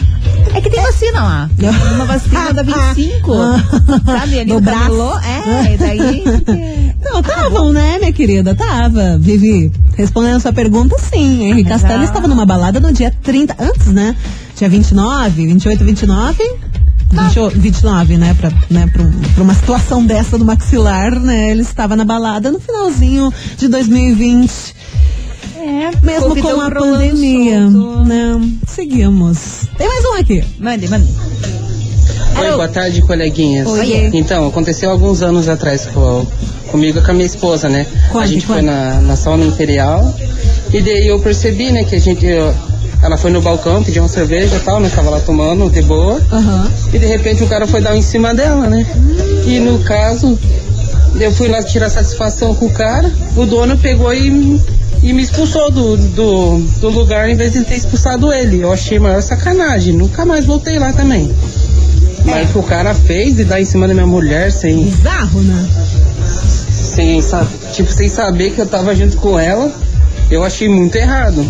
É 0.54 0.60
que 0.60 0.70
tem 0.70 0.80
vacina 0.82 1.20
lá. 1.22 1.50
Uma 1.94 2.04
vacina 2.06 2.52
da 2.52 2.62
25. 2.62 3.32
sabe? 4.06 4.38
Ali 4.40 4.44
No 4.46 4.54
no 4.54 4.60
braço. 4.60 4.80
camelô. 4.84 5.18
É, 5.18 5.74
e 5.74 5.76
daí. 5.76 6.24
Não, 7.04 7.20
estavam, 7.20 7.72
né, 7.72 7.98
minha 7.98 8.12
querida? 8.12 8.54
Tava. 8.54 9.18
Vivi, 9.18 9.70
respondendo 9.96 10.36
a 10.36 10.40
sua 10.40 10.52
pergunta, 10.52 10.96
sim. 10.98 11.44
Henrique 11.50 11.70
a- 11.72 11.76
estava 11.76 12.26
numa 12.26 12.46
balada 12.46 12.80
no 12.80 12.92
dia 12.92 13.12
30, 13.22 13.54
antes, 13.58 13.88
né? 13.88 14.16
Dia 14.56 14.68
29, 14.68 15.46
28, 15.46 15.84
29. 15.84 16.42
28, 17.14 17.58
29, 17.60 18.16
né, 18.18 18.34
pra, 18.38 18.50
né 18.70 18.86
pra, 18.92 19.04
pra 19.34 19.42
uma 19.42 19.54
situação 19.54 20.04
dessa 20.04 20.36
do 20.38 20.44
maxilar, 20.44 21.18
né, 21.18 21.50
ele 21.50 21.62
estava 21.62 21.94
na 21.96 22.04
balada 22.04 22.50
no 22.50 22.58
finalzinho 22.60 23.32
de 23.56 23.68
2020, 23.68 24.74
É, 25.56 25.90
mesmo 26.02 26.36
com 26.40 26.60
a 26.60 26.70
pandemia, 26.70 27.70
solto. 27.70 28.04
né, 28.04 28.40
seguimos. 28.66 29.66
Tem 29.78 29.86
mais 29.88 30.04
um 30.04 30.14
aqui. 30.20 30.44
Mande, 30.58 30.88
mande. 30.88 31.08
Oi, 32.38 32.50
boa 32.50 32.68
tarde, 32.68 33.00
coleguinhas. 33.02 33.66
Oiê. 33.68 34.10
Então, 34.12 34.48
aconteceu 34.48 34.90
alguns 34.90 35.22
anos 35.22 35.48
atrás 35.48 35.86
com, 35.86 36.26
comigo 36.70 36.98
e 36.98 37.02
com 37.02 37.10
a 37.12 37.14
minha 37.14 37.26
esposa, 37.26 37.68
né? 37.68 37.86
A 38.14 38.26
gente 38.26 38.44
foi 38.44 38.60
na, 38.60 39.00
na 39.00 39.16
sauna 39.16 39.44
imperial 39.46 40.12
e 40.72 40.80
daí 40.82 41.06
eu 41.06 41.18
percebi, 41.20 41.70
né, 41.70 41.84
que 41.84 41.94
a 41.94 42.00
gente. 42.00 42.26
eu- 42.26 42.54
ela 43.04 43.16
foi 43.18 43.30
no 43.30 43.40
balcão, 43.40 43.82
pediu 43.84 44.02
uma 44.02 44.08
cerveja 44.08 44.56
e 44.56 44.60
tal, 44.60 44.80
né? 44.80 44.90
Tava 44.92 45.10
lá 45.10 45.20
tomando, 45.20 45.70
de 45.70 45.82
boa. 45.82 46.20
Aham. 46.32 46.70
E 46.92 46.98
de 46.98 47.06
repente 47.06 47.44
o 47.44 47.46
cara 47.46 47.66
foi 47.66 47.80
dar 47.80 47.92
um 47.92 47.96
em 47.96 48.02
cima 48.02 48.34
dela, 48.34 48.66
né? 48.66 48.84
E 49.46 49.60
no 49.60 49.78
caso, 49.80 50.38
eu 51.20 51.30
fui 51.32 51.48
lá 51.48 51.62
tirar 51.62 51.90
satisfação 51.90 52.54
com 52.54 52.66
o 52.66 52.70
cara, 52.70 53.10
o 53.36 53.44
dono 53.46 53.76
pegou 53.78 54.12
e, 54.12 54.58
e 55.02 55.12
me 55.12 55.22
expulsou 55.22 55.70
do, 55.70 55.96
do, 55.96 56.58
do 56.80 56.88
lugar 56.88 57.28
em 57.28 57.36
vez 57.36 57.52
de 57.52 57.62
ter 57.62 57.74
expulsado 57.76 58.32
ele. 58.32 58.60
Eu 58.62 58.72
achei 58.72 58.96
a 58.96 59.00
maior 59.00 59.22
sacanagem, 59.22 59.92
nunca 59.94 60.24
mais 60.24 60.46
voltei 60.46 60.78
lá 60.78 60.92
também. 60.92 61.30
Mas 62.24 62.48
o 62.48 62.52
que 62.54 62.58
o 62.58 62.62
cara 62.62 62.94
fez 62.94 63.36
de 63.36 63.44
dar 63.44 63.60
em 63.60 63.66
cima 63.66 63.86
da 63.86 63.92
minha 63.92 64.06
mulher 64.06 64.50
sem, 64.50 64.84
Bizarro, 64.86 65.42
né? 65.42 65.68
sem, 66.72 67.20
sa- 67.20 67.46
tipo, 67.74 67.92
sem 67.92 68.08
saber 68.08 68.50
que 68.52 68.60
eu 68.60 68.66
tava 68.66 68.94
junto 68.96 69.16
com 69.18 69.38
ela, 69.38 69.70
eu 70.30 70.42
achei 70.42 70.68
muito 70.70 70.96
errado. 70.96 71.44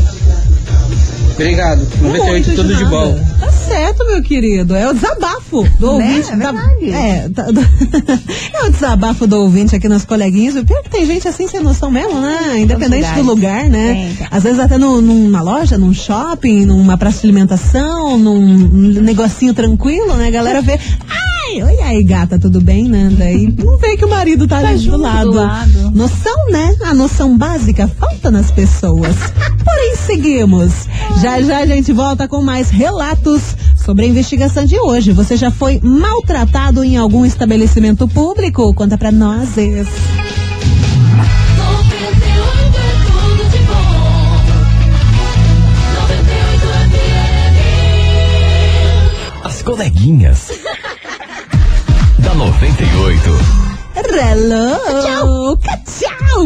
Obrigado. 1.35 1.81
98 2.01 2.47
Muito 2.47 2.55
tudo 2.55 2.69
de 2.75 2.85
nada. 2.85 2.97
bom. 2.97 3.19
Tá 3.41 3.51
certo, 3.51 4.07
meu 4.07 4.23
querido. 4.23 4.75
É 4.75 4.89
o 4.89 4.95
desabafo 4.95 5.67
do 5.81 5.99
Né? 5.99 6.07
ouvinte. 6.21 6.31
É 6.33 6.37
da- 6.37 6.53
verdade. 6.53 6.91
é, 6.91 7.29
tá- 7.35 7.47
é 8.55 8.67
o 8.67 8.71
desabafo 8.71 9.27
do 9.27 9.41
ouvinte 9.41 9.75
aqui 9.75 9.89
nas 9.89 10.05
coleguinhas. 10.05 10.55
O 10.57 10.65
pior 10.65 10.79
é 10.79 10.83
que 10.83 10.91
tem 10.91 11.05
gente 11.07 11.27
assim 11.27 11.49
sem 11.49 11.61
noção 11.61 11.91
mesmo, 11.91 12.21
né? 12.21 12.61
Independente 12.61 13.11
do 13.15 13.23
lugar, 13.23 13.69
né? 13.69 14.15
Às 14.31 14.43
vezes 14.45 14.61
até 14.61 14.79
no- 14.79 15.01
numa 15.03 15.43
loja, 15.43 15.77
num 15.77 15.93
shopping, 15.93 16.65
numa 16.67 16.97
praça 16.97 17.21
de 17.21 17.27
alimentação, 17.27 18.17
num 18.17 18.69
negocinho 19.03 19.53
tranquilo, 19.55 20.15
né? 20.15 20.29
A 20.29 20.31
galera 20.31 20.63
vê. 20.63 20.79
Ai, 21.55 21.63
oi 21.63 21.81
aí, 21.83 22.03
gata, 22.03 22.37
tudo 22.37 22.61
bem, 22.61 22.89
né? 22.89 23.15
Daí 23.17 23.55
não 23.57 23.79
vê 23.79 23.97
que 23.97 24.05
o 24.05 24.11
marido 24.11 24.45
tá, 24.49 24.59
ali 24.59 24.77
do 24.77 24.97
lado. 24.97 25.31
do 25.31 25.37
lado. 25.37 25.91
Noção, 25.93 26.51
né? 26.51 26.75
A 26.85 26.93
noção 26.93 27.39
básica 27.39 27.87
falta 27.87 28.29
nas 28.29 28.51
pessoas. 28.51 29.15
Porém, 29.65 29.95
seguimos. 30.05 30.73
Já 31.23 31.41
já 31.43 31.59
a 31.59 31.67
gente 31.67 31.93
volta 31.93 32.27
com 32.27 32.43
mais 32.43 32.71
relatos 32.71 33.57
sobre 33.77 34.05
a 34.05 34.09
investigação 34.09 34.65
de 34.65 34.77
hoje. 34.81 35.13
Você 35.13 35.37
já 35.37 35.53
foi 35.53 35.79
maltratado 35.81 36.83
em 36.83 36.97
algum 36.97 37.25
estabelecimento 37.25 38.09
público? 38.09 38.75
Conta 38.75 38.99
pra 38.99 39.13
nós. 39.13 39.57
esse. 39.57 39.93
As 49.45 49.63
coleguinhas. 49.63 50.51
Da 52.37 52.51
98. 52.51 53.64
Hello! 54.17 54.79
Tchau! 55.03 55.59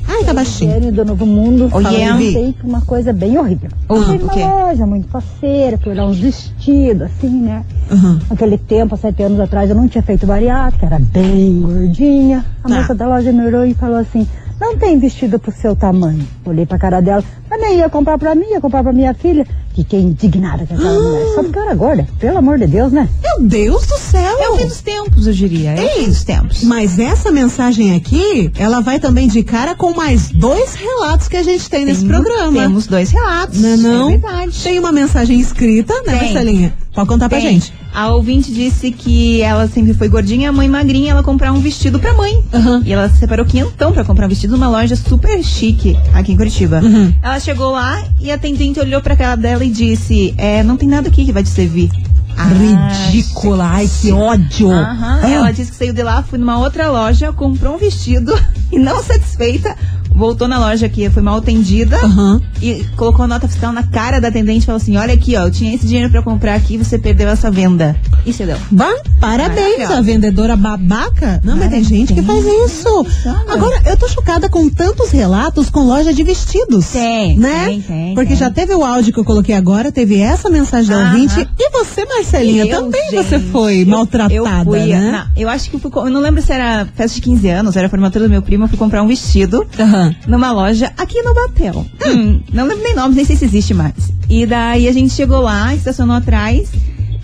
Ai, 0.08 0.24
tá 0.24 0.34
baixinho. 0.34 0.92
Do 0.92 1.04
Novo 1.04 1.26
Mundo. 1.26 1.70
Oh, 1.74 1.80
yeah. 1.82 2.18
Que 2.20 2.56
uma 2.64 2.82
coisa 2.82 3.12
bem 3.12 3.38
horrível. 3.38 3.70
Oh, 3.90 3.96
Fui 4.04 4.18
numa 4.18 4.34
loja 4.36 4.86
muito 4.86 5.08
faceira, 5.08 5.78
fui 5.78 5.92
olhar 5.92 6.06
uns 6.06 6.18
vestidos, 6.20 7.02
assim, 7.04 7.30
né? 7.42 7.64
Aham. 7.92 8.20
Naquele 8.30 8.58
tempo, 8.58 8.96
há 8.96 8.98
sete 8.98 9.24
anos 9.24 9.40
atrás, 9.40 9.70
eu 9.70 9.76
não 9.76 9.88
tinha 9.88 10.04
feito 10.04 10.26
bariátrica, 10.28 10.86
era 10.86 11.00
bem 11.00 11.62
gordinha. 11.62 12.46
A 12.64 12.70
Tá. 12.70 12.76
moça 12.76 12.96
da 12.96 13.08
loja 13.08 13.32
me 13.32 13.46
olhou 13.46 13.66
e 13.66 13.74
falou 13.74 13.98
assim, 13.98 14.28
não 14.62 14.78
tem 14.78 14.98
vestido 15.00 15.38
pro 15.40 15.52
seu 15.52 15.76
tamanho. 15.76 16.26
Olhei 16.46 16.66
pra 16.66 16.78
cara 16.78 17.02
dela, 17.02 17.24
também 17.56 17.78
ia 17.78 17.90
comprar 17.90 18.18
pra 18.18 18.36
mim, 18.36 18.46
ia 18.52 18.62
comprar 18.62 18.84
pra 18.84 18.92
minha 18.94 19.14
filha. 19.14 19.46
Fiquei 19.76 20.00
indignada 20.00 20.66
com 20.66 20.74
aquela 20.74 20.94
mulher. 21.04 21.26
Só 21.36 21.44
porque 21.44 21.60
eu 21.60 21.64
era 21.64 21.76
gorda, 21.76 22.08
pelo 22.18 22.38
amor 22.38 22.58
de 22.58 22.66
Deus, 22.66 22.94
né? 22.94 23.10
Meu 23.22 23.46
Deus 23.48 23.86
do 23.86 23.98
céu! 23.98 24.38
É 24.40 24.50
o 24.52 24.58
fim 24.58 24.68
dos 24.68 24.82
tempos, 24.82 25.28
eu 25.28 25.34
diria. 25.34 25.72
É 25.72 25.84
o 25.86 25.90
fim 26.00 26.06
dos 26.06 26.24
tempos. 26.24 26.64
Mas 26.64 26.98
essa 26.98 27.30
mensagem 27.30 27.94
aqui, 27.94 28.50
ela 28.58 28.80
vai 28.80 29.00
também 29.00 29.28
de 29.28 29.44
cara 29.44 29.76
com 29.76 29.94
mais 29.94 30.30
dois 30.30 30.76
relatos 30.76 31.28
que 31.28 31.36
a 31.36 31.44
gente 31.44 31.70
tem 31.70 31.84
nesse 31.84 32.02
Tem- 32.02 32.10
programa. 32.10 32.54
Temos 32.62 32.88
dois 32.88 33.12
relatos. 33.12 33.60
Não 33.60 33.70
é 33.70 33.78
não? 33.78 34.08
É 34.10 34.12
verdade. 34.18 34.64
Tem 34.64 34.80
uma 34.80 34.94
mensagem 34.94 35.40
escrita, 35.42 35.94
né, 36.06 36.20
Tem. 36.20 36.34
Marcelinha? 36.34 36.74
Pode 36.94 37.10
contar 37.10 37.28
pra 37.28 37.42
Tem. 37.42 37.50
gente. 37.52 37.74
A 37.94 38.14
ouvinte 38.14 38.54
disse 38.54 38.92
que 38.92 39.42
ela 39.42 39.68
sempre 39.68 39.94
foi 39.94 40.08
gordinha, 40.10 40.50
a 40.50 40.52
mãe 40.54 40.68
magrinha, 40.68 41.12
ela 41.12 41.24
comprar 41.24 41.52
um 41.52 41.60
vestido 41.60 41.98
pra 42.00 42.14
mãe. 42.14 42.42
Aham. 42.54 42.82
E 42.86 42.92
ela 42.94 43.10
separou 43.10 43.46
quinhentão 43.46 43.92
pra 43.92 44.04
comprar 44.06 44.26
um 44.26 44.30
vestido 44.30 44.52
numa 44.54 44.70
loja 44.70 44.96
super 44.96 45.42
chique 45.44 45.98
aqui 46.14 46.32
em 46.34 46.38
Curitiba. 46.38 46.80
Uhum. 46.82 47.14
Ela 47.22 47.40
chegou 47.46 47.70
lá 47.70 48.04
e 48.20 48.32
a 48.32 48.36
atendente 48.36 48.80
olhou 48.80 49.00
pra 49.02 49.16
cara 49.16 49.36
dela 49.36 49.64
e 49.64 49.70
disse: 49.70 50.34
É, 50.36 50.64
não 50.64 50.76
tem 50.76 50.90
nada 50.90 51.10
aqui 51.10 51.24
que 51.24 51.32
vai 51.32 51.44
te 51.44 51.50
servir. 51.50 51.92
Ah, 52.36 52.50
Ridícula, 52.50 53.66
ai 53.66 53.88
que 54.02 54.12
ódio. 54.12 54.72
Aham. 54.72 55.20
Ah. 55.22 55.30
Ela 55.30 55.52
disse 55.52 55.72
que 55.72 55.78
saiu 55.78 55.94
de 55.94 56.02
lá, 56.02 56.24
foi 56.24 56.40
numa 56.40 56.58
outra 56.58 56.90
loja, 56.90 57.32
comprou 57.32 57.76
um 57.76 57.78
vestido 57.78 58.34
e 58.72 58.80
não 58.80 59.02
satisfeita, 59.02 59.78
voltou 60.16 60.48
na 60.48 60.58
loja 60.60 60.88
que 60.90 61.10
foi 61.10 61.22
mal 61.22 61.38
atendida 61.38 61.98
Aham. 61.98 62.42
e 62.62 62.84
colocou 62.96 63.28
nota 63.28 63.48
fiscal 63.48 63.72
na 63.74 63.84
cara 63.84 64.20
da 64.20 64.30
atendente 64.30 64.64
e 64.64 64.66
falou 64.66 64.78
assim: 64.78 64.96
olha 64.98 65.14
aqui, 65.14 65.36
ó, 65.36 65.42
eu 65.46 65.52
tinha 65.52 65.74
esse 65.76 65.86
dinheiro 65.86 66.10
pra 66.10 66.22
comprar 66.22 66.56
aqui, 66.56 66.78
você 66.78 66.98
perdeu 66.98 67.28
essa 67.30 67.52
venda. 67.52 67.96
E 68.26 68.34
você 68.34 68.46
deu. 68.46 68.58
Bah, 68.72 68.92
parabéns, 69.20 69.60
Maravilhosa. 69.78 69.98
a 69.98 70.02
vendedora 70.02 70.56
babaca. 70.56 71.42
Não, 71.44 71.56
mas 71.58 71.70
tem 71.70 71.84
gente 71.84 72.14
que 72.14 72.22
faz 72.22 72.44
isso. 72.46 73.06
Agora, 73.48 73.82
eu 73.86 73.98
tô 73.98 74.08
chocada 74.08 74.50
com 74.50 74.68
tantos 74.70 75.12
relatos 75.12 75.70
com 75.70 75.82
loja 75.86 76.14
de 76.14 76.24
vestidos. 76.24 76.88
Tem, 76.88 77.38
né? 77.38 77.66
tem, 77.66 77.82
tem, 77.82 78.14
Porque 78.16 78.30
tem. 78.30 78.38
já 78.38 78.50
teve 78.50 78.74
o 78.74 78.84
áudio 78.84 79.14
que 79.14 79.20
eu 79.20 79.26
coloquei 79.26 79.54
agora, 79.56 79.92
teve 79.92 80.20
essa 80.20 80.50
mensagem 80.50 80.90
da 80.90 80.96
Aham. 80.98 81.12
ouvinte. 81.14 81.48
E 81.60 81.70
você, 81.72 82.06
Marcelinha, 82.06 82.66
Eu, 82.66 82.70
também 82.82 83.12
gente, 83.12 83.16
você 83.24 83.40
foi 83.40 83.84
eu- 83.84 83.88
maltratada, 83.88 84.34
eu 84.34 84.46
fui, 84.66 84.80
né? 84.88 85.12
na- 85.12 85.28
eu 85.38 85.50
acho 85.50 85.70
que 85.70 85.76
eu 85.76 85.80
fui. 85.80 85.92
Eu 85.96 86.10
não 86.10 86.22
lembro 86.22 86.42
se 86.42 86.52
era 86.52 86.88
festa 86.96 87.16
de 87.16 87.22
15 87.22 87.48
anos, 87.50 87.76
era 87.76 87.88
a 87.88 87.90
formatura 87.90 88.26
do 88.26 88.30
meu 88.32 88.42
primo, 88.42 88.64
eu 88.64 88.68
fui 88.68 88.78
comprar 88.78 89.04
um 89.04 89.08
vestido 89.08 89.66
Aham. 89.80 90.05
Numa 90.28 90.52
loja 90.52 90.92
aqui 90.98 91.22
no 91.22 91.34
Batel. 91.34 91.86
Hum, 92.06 92.42
não 92.52 92.66
lembro 92.66 92.84
nem 92.84 92.96
nomes, 92.96 93.16
nem 93.16 93.26
sei 93.26 93.36
se 93.36 93.46
existe 93.46 93.74
mais. 93.74 93.94
E 94.30 94.46
daí 94.46 94.88
a 94.88 94.92
gente 94.92 95.14
chegou 95.14 95.42
lá, 95.42 95.74
estacionou 95.74 96.16
atrás. 96.16 96.70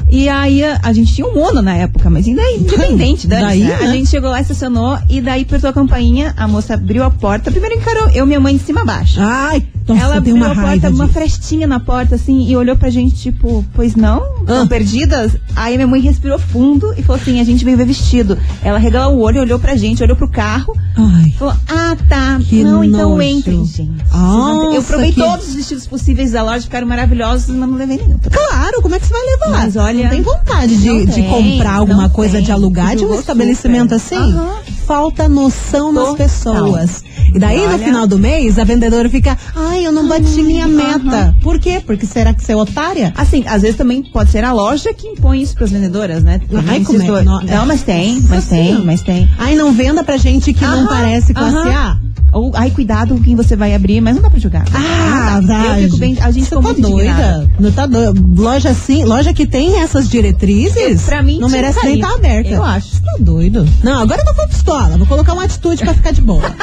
E 0.10 0.28
aí 0.28 0.62
a, 0.64 0.80
a 0.84 0.92
gente 0.92 1.16
tinha 1.16 1.26
um 1.26 1.34
mono 1.34 1.62
na 1.62 1.74
época, 1.74 2.10
mas 2.10 2.28
ainda 2.28 2.42
é 2.42 2.56
independente, 2.58 3.28
Daí, 3.28 3.64
né? 3.64 3.76
A 3.76 3.88
gente 3.88 4.10
chegou 4.10 4.30
lá, 4.30 4.42
estacionou 4.42 4.98
e 5.10 5.22
daí 5.22 5.44
apertou 5.44 5.70
a 5.70 5.74
campainha, 5.74 6.34
a 6.36 6.48
moça 6.48 6.74
abriu 6.74 7.04
a 7.04 7.10
porta, 7.10 7.50
primeiro 7.50 7.76
encarou 7.76 8.10
eu 8.10 8.26
e 8.26 8.28
minha 8.28 8.40
mãe 8.40 8.58
de 8.58 8.64
cima 8.64 8.82
a 8.82 8.86
baixo. 8.86 9.20
Ai, 9.22 9.64
nossa, 9.88 10.02
Ela 10.02 10.18
abriu 10.18 10.36
uma 10.36 10.52
a 10.52 10.56
porta, 10.56 10.90
uma 10.90 11.08
frestinha 11.08 11.66
na 11.68 11.80
porta, 11.80 12.16
assim, 12.16 12.48
e 12.48 12.56
olhou 12.56 12.76
pra 12.78 12.90
gente, 12.90 13.16
tipo, 13.16 13.66
pois 13.74 13.96
não? 13.96 14.22
Estão 14.42 14.64
Ah. 14.64 14.68
perdidas? 14.68 15.36
Aí 15.56 15.76
minha 15.76 15.88
mãe 15.88 16.00
respirou 16.02 16.38
fundo 16.40 16.94
e 16.98 17.04
falou 17.04 17.22
assim, 17.22 17.40
a 17.40 17.44
gente 17.44 17.66
veio 17.66 17.78
ver 17.78 17.86
vestido. 17.86 18.38
Ela 18.64 18.78
regalou 18.78 19.18
o 19.18 19.22
olho, 19.22 19.42
olhou 19.42 19.60
pra 19.60 19.76
gente, 19.76 20.02
olhou 20.04 20.16
pro 20.16 20.28
carro, 20.30 20.74
Ai. 20.96 21.32
falou, 21.38 21.54
ah, 21.68 21.96
tá. 22.08 22.40
Que 22.48 22.64
não, 22.64 22.84
então 22.84 23.10
nojo. 23.12 23.22
entrem, 23.22 23.66
gente. 23.66 23.92
Nossa, 24.14 24.76
eu 24.76 24.84
provei 24.84 25.12
que- 25.12 25.22
todos 25.22 25.48
os 25.50 25.56
vestidos 25.56 25.88
possíveis 25.88 26.32
da 26.32 26.44
loja, 26.44 26.62
ficaram 26.62 26.88
maravilhosos, 26.88 27.48
mas 27.56 27.70
não 27.70 27.78
levei 27.78 27.98
nenhum. 27.98 28.20
Claro, 28.20 28.82
como 28.82 28.96
é 28.96 29.00
que 29.00 29.08
você 29.08 29.14
vai 29.14 29.22
levar? 29.24 29.50
Mas 29.50 29.76
olha, 29.76 30.04
não 30.04 30.10
tem 30.10 30.22
vontade 30.22 30.78
de, 30.78 30.88
não 30.90 31.06
de 31.06 31.12
tem, 31.14 31.28
comprar 31.30 31.76
alguma 31.76 32.10
coisa 32.10 32.36
tem. 32.38 32.44
de 32.46 32.52
alugar 32.52 32.96
de 32.96 33.06
um 33.06 33.20
estabelecimento 33.20 33.98
super. 34.00 34.16
assim? 34.16 34.16
Aham. 34.16 34.56
Falta 34.92 35.30
noção 35.30 35.94
nas 35.94 36.16
pessoas. 36.16 37.02
E 37.34 37.40
daí, 37.40 37.60
no 37.66 37.76
Olha. 37.76 37.86
final 37.86 38.06
do 38.06 38.20
mês, 38.20 38.60
a 38.60 38.66
vendedora 38.66 39.10
fica, 39.10 39.38
ai, 39.56 39.86
eu 39.88 39.92
não 39.94 40.06
bati 40.06 40.44
minha 40.44 40.68
meta. 40.68 41.34
Por 41.42 41.58
quê? 41.60 41.82
Porque 41.86 42.06
será 42.06 42.34
que 42.34 42.44
você 42.44 42.52
é 42.52 42.58
otária? 42.58 43.14
Assim, 43.16 43.42
às 43.48 43.62
vezes 43.62 43.78
também 43.78 44.04
pode 44.04 44.32
ser 44.32 44.44
a 44.44 44.52
loja 44.52 44.94
que 44.94 45.08
impõe 45.08 45.42
isso 45.42 45.56
pras 45.56 45.72
vendedoras, 45.72 46.24
né? 46.26 46.42
Ai, 46.68 46.82
como 46.84 47.02
é 47.02 47.24
não- 47.24 47.66
mas 47.66 47.84
tem, 47.84 48.20
mas 48.28 48.48
tem, 48.48 48.84
mas 48.84 49.02
tem. 49.02 49.30
Ai, 49.40 49.56
não 49.56 49.72
venda 49.72 50.04
pra 50.04 50.18
gente 50.18 50.54
que 50.54 50.66
não 50.66 50.86
parece 50.86 51.34
classe 51.34 51.56
aham. 51.56 51.72
A. 51.72 51.98
Ou, 52.34 52.52
ai, 52.56 52.72
cuidado 52.72 53.16
com 53.16 53.22
quem 53.22 53.36
você 53.36 53.56
vai 53.56 53.76
abrir, 53.76 54.00
mas 54.02 54.16
não 54.16 54.22
dá 54.22 54.30
pra 54.30 54.40
julgar. 54.40 54.66
Ah, 54.74 55.40
não 55.42 55.48
dá. 55.48 55.58
vai. 55.58 55.80
Eu 55.80 55.86
fico 55.86 55.98
bem, 55.98 56.18
a 56.22 56.32
gente 56.32 56.46
ficou 56.46 56.62
tá 56.62 56.74
muito 56.74 56.80
indignada. 56.80 57.38
doida? 57.38 57.52
Não 57.60 57.72
tá 57.72 57.86
doida? 57.86 58.14
Loja 58.38 58.70
assim, 58.70 59.04
loja 59.04 59.34
que 59.34 59.46
tem 59.46 59.82
essas 59.82 60.10
diretrizes, 60.10 61.04
Pra 61.04 61.22
mim, 61.22 61.40
não 61.40 61.50
merece 61.50 61.84
nem 61.86 61.96
estar 61.96 62.14
aberta. 62.14 62.50
Eu 62.50 62.64
acho. 62.64 62.88
Você 62.88 63.02
tá 63.02 63.18
doido? 63.20 63.68
Não, 63.84 64.02
agora 64.02 64.22
eu 64.22 64.26
tô 64.26 64.34
full 64.34 64.48
pistola. 64.48 64.98
Vou 64.98 65.08
colocar 65.08 65.34
uma 65.34 65.44
atitude 65.44 65.84
pra 65.84 65.94
ficar 65.94 66.12
de 66.12 66.22
boa. 66.22 66.44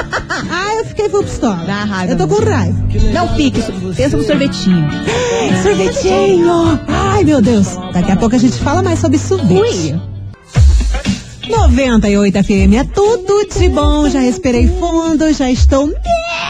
ah, 0.50 0.74
eu 0.78 0.84
fiquei 0.86 1.08
full 1.08 1.22
pistola. 1.22 1.64
Dá 1.66 1.84
raiva. 1.84 2.12
Eu 2.12 2.16
tô 2.16 2.28
com 2.28 2.42
raiva. 2.42 2.78
Não 3.12 3.28
fique, 3.34 3.62
pensa 3.94 4.16
no 4.16 4.24
sorvetinho. 4.24 4.88
Sorvetinho! 5.62 6.80
Ai, 6.88 7.24
meu 7.24 7.40
Deus. 7.42 7.68
Daqui 7.92 8.12
a 8.12 8.16
pouco 8.16 8.36
a 8.36 8.38
gente 8.38 8.56
fala 8.58 8.82
mais 8.82 8.98
sobre 8.98 9.18
sorvete. 9.18 9.92
Ui. 9.92 10.17
98 11.48 12.44
FM 12.44 12.74
é 12.78 12.84
tudo 12.84 13.48
de 13.48 13.68
bom. 13.68 14.08
Já 14.08 14.20
respirei 14.20 14.68
fundo, 14.68 15.32
já 15.32 15.50
estou 15.50 15.92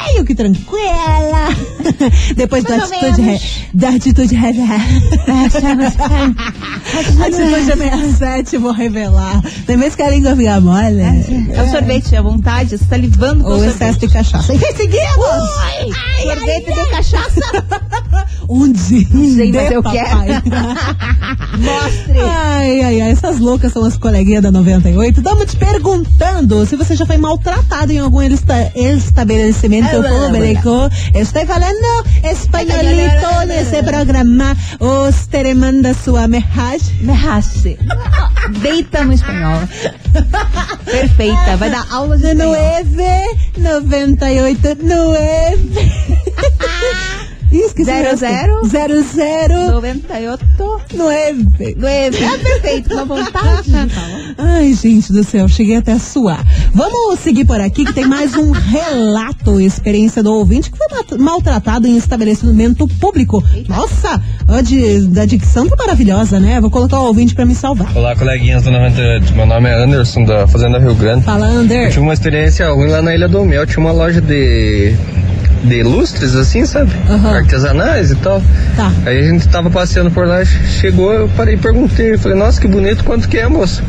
meio 0.06 0.24
que 0.24 0.34
tranquila. 0.34 1.48
Depois 2.36 2.64
da 2.64 2.76
Mais 2.78 2.90
ou 2.90 2.96
atitude, 2.98 3.22
re, 3.22 3.40
da 3.74 3.88
atitude 3.90 4.34
revelar. 4.34 4.80
atitude 7.24 7.64
67, 7.64 8.56
vou 8.58 8.72
revelar. 8.72 9.40
Tem 9.66 9.76
vezes 9.76 9.94
que 9.94 10.02
a 10.02 10.10
língua 10.10 10.34
fica 10.36 10.60
mole. 10.60 11.00
É 11.52 11.62
o 11.62 11.70
sorvete, 11.70 12.14
é 12.14 12.18
a 12.18 12.22
vontade, 12.22 12.76
você 12.78 12.84
tá 12.84 12.96
livando 12.96 13.44
com 13.44 13.50
Ou 13.50 13.58
o 13.60 13.64
excesso 13.64 13.98
de 13.98 14.08
cachaça. 14.08 14.54
E 14.54 14.58
seguimos! 14.58 15.58
Ai, 15.60 15.88
sorvete 16.22 16.74
de 16.74 16.90
cachaça. 16.90 17.40
Onde? 18.50 19.06
Sei, 19.34 19.52
mas 19.52 19.70
eu 19.70 19.82
papai. 19.82 20.28
Mostre. 21.58 22.18
Ai, 22.20 22.80
ai, 22.80 23.00
ai, 23.02 23.10
essas 23.10 23.38
loucas 23.38 23.72
são 23.72 23.84
as 23.84 23.96
coleguinhas 23.98 24.42
da 24.42 24.50
98. 24.50 25.18
Estamos 25.18 25.44
te 25.50 25.56
perguntando 25.56 26.64
se 26.64 26.74
você 26.74 26.96
já 26.96 27.04
foi 27.04 27.18
maltratado 27.18 27.92
em 27.92 27.98
algum 27.98 28.22
esta- 28.22 28.72
estabelecimento 28.74 29.87
público. 29.90 30.90
Estou 31.14 31.46
falando 31.46 32.04
espanholito 32.24 33.46
nesse 33.46 33.82
programa. 33.82 34.56
Usted 35.08 35.54
manda 35.54 35.94
sua 35.94 36.28
mensagem. 36.28 36.94
Me 37.02 37.12
raste. 37.12 37.78
Deita 38.60 39.04
no 39.04 39.12
espanhol. 39.12 39.60
Perfeita. 40.84 41.56
Vai 41.56 41.70
dar 41.70 41.86
aula 41.90 42.16
de 42.18 42.26
espanhol. 42.26 42.54
9, 42.54 43.36
98, 43.58 44.76
9. 44.82 46.38
Ih, 47.50 47.60
esqueci 47.60 47.84
Zero, 47.86 48.00
o 48.00 48.10
resto. 48.10 48.18
zero. 48.18 48.68
Zero, 48.68 49.02
zero, 49.02 49.70
98. 49.72 50.44
nove. 50.94 51.74
Nueve. 51.78 52.18
É 52.22 52.36
perfeito, 52.36 52.90
com 52.90 53.06
vontade. 53.06 53.70
Ai, 54.36 54.74
gente 54.74 55.10
do 55.10 55.24
céu, 55.24 55.48
cheguei 55.48 55.76
até 55.76 55.92
a 55.92 55.98
suar. 55.98 56.44
Vamos 56.78 57.18
seguir 57.18 57.44
por 57.44 57.60
aqui 57.60 57.84
que 57.84 57.92
tem 57.92 58.06
mais 58.06 58.36
um 58.36 58.52
relato, 58.52 59.60
experiência 59.60 60.22
do 60.22 60.32
ouvinte 60.32 60.70
que 60.70 60.78
foi 60.78 61.18
maltratado 61.18 61.88
em 61.88 61.96
estabelecimento 61.96 62.86
público. 62.86 63.42
Nossa, 63.66 64.22
a, 64.46 64.60
de, 64.62 65.10
a 65.20 65.26
dicção 65.26 65.66
tá 65.66 65.74
maravilhosa, 65.74 66.38
né? 66.38 66.60
Vou 66.60 66.70
colocar 66.70 67.00
o 67.00 67.06
ouvinte 67.06 67.34
pra 67.34 67.44
me 67.44 67.56
salvar. 67.56 67.90
Olá, 67.96 68.14
coleguinhas 68.14 68.62
do 68.62 68.70
98. 68.70 69.34
Meu 69.34 69.44
nome 69.44 69.68
é 69.68 69.74
Anderson, 69.74 70.22
da 70.22 70.46
Fazenda 70.46 70.78
Rio 70.78 70.94
Grande. 70.94 71.24
Fala, 71.24 71.52
Eu 71.52 71.62
Ander. 71.62 71.88
tive 71.88 71.98
uma 71.98 72.14
experiência 72.14 72.70
ruim 72.70 72.86
lá 72.86 73.02
na 73.02 73.12
Ilha 73.12 73.26
do 73.26 73.44
Mel. 73.44 73.66
Tinha 73.66 73.80
uma 73.80 73.90
loja 73.90 74.20
de, 74.20 74.94
de 75.64 75.82
lustres, 75.82 76.34
assim, 76.36 76.64
sabe? 76.64 76.92
Aham. 77.08 77.36
Artesanais 77.36 78.10
e 78.10 78.16
tal. 78.16 78.42
Tá. 78.76 78.92
Aí 79.06 79.18
a 79.18 79.22
gente 79.32 79.48
tava 79.48 79.70
passeando 79.70 80.10
por 80.10 80.26
lá, 80.26 80.44
chegou, 80.44 81.12
eu 81.12 81.28
parei 81.36 81.54
e 81.54 81.58
perguntei. 81.58 82.14
Eu 82.14 82.18
falei, 82.18 82.38
nossa, 82.38 82.60
que 82.60 82.68
bonito, 82.68 83.02
quanto 83.04 83.28
que 83.28 83.38
é, 83.38 83.48
moça? 83.48 83.82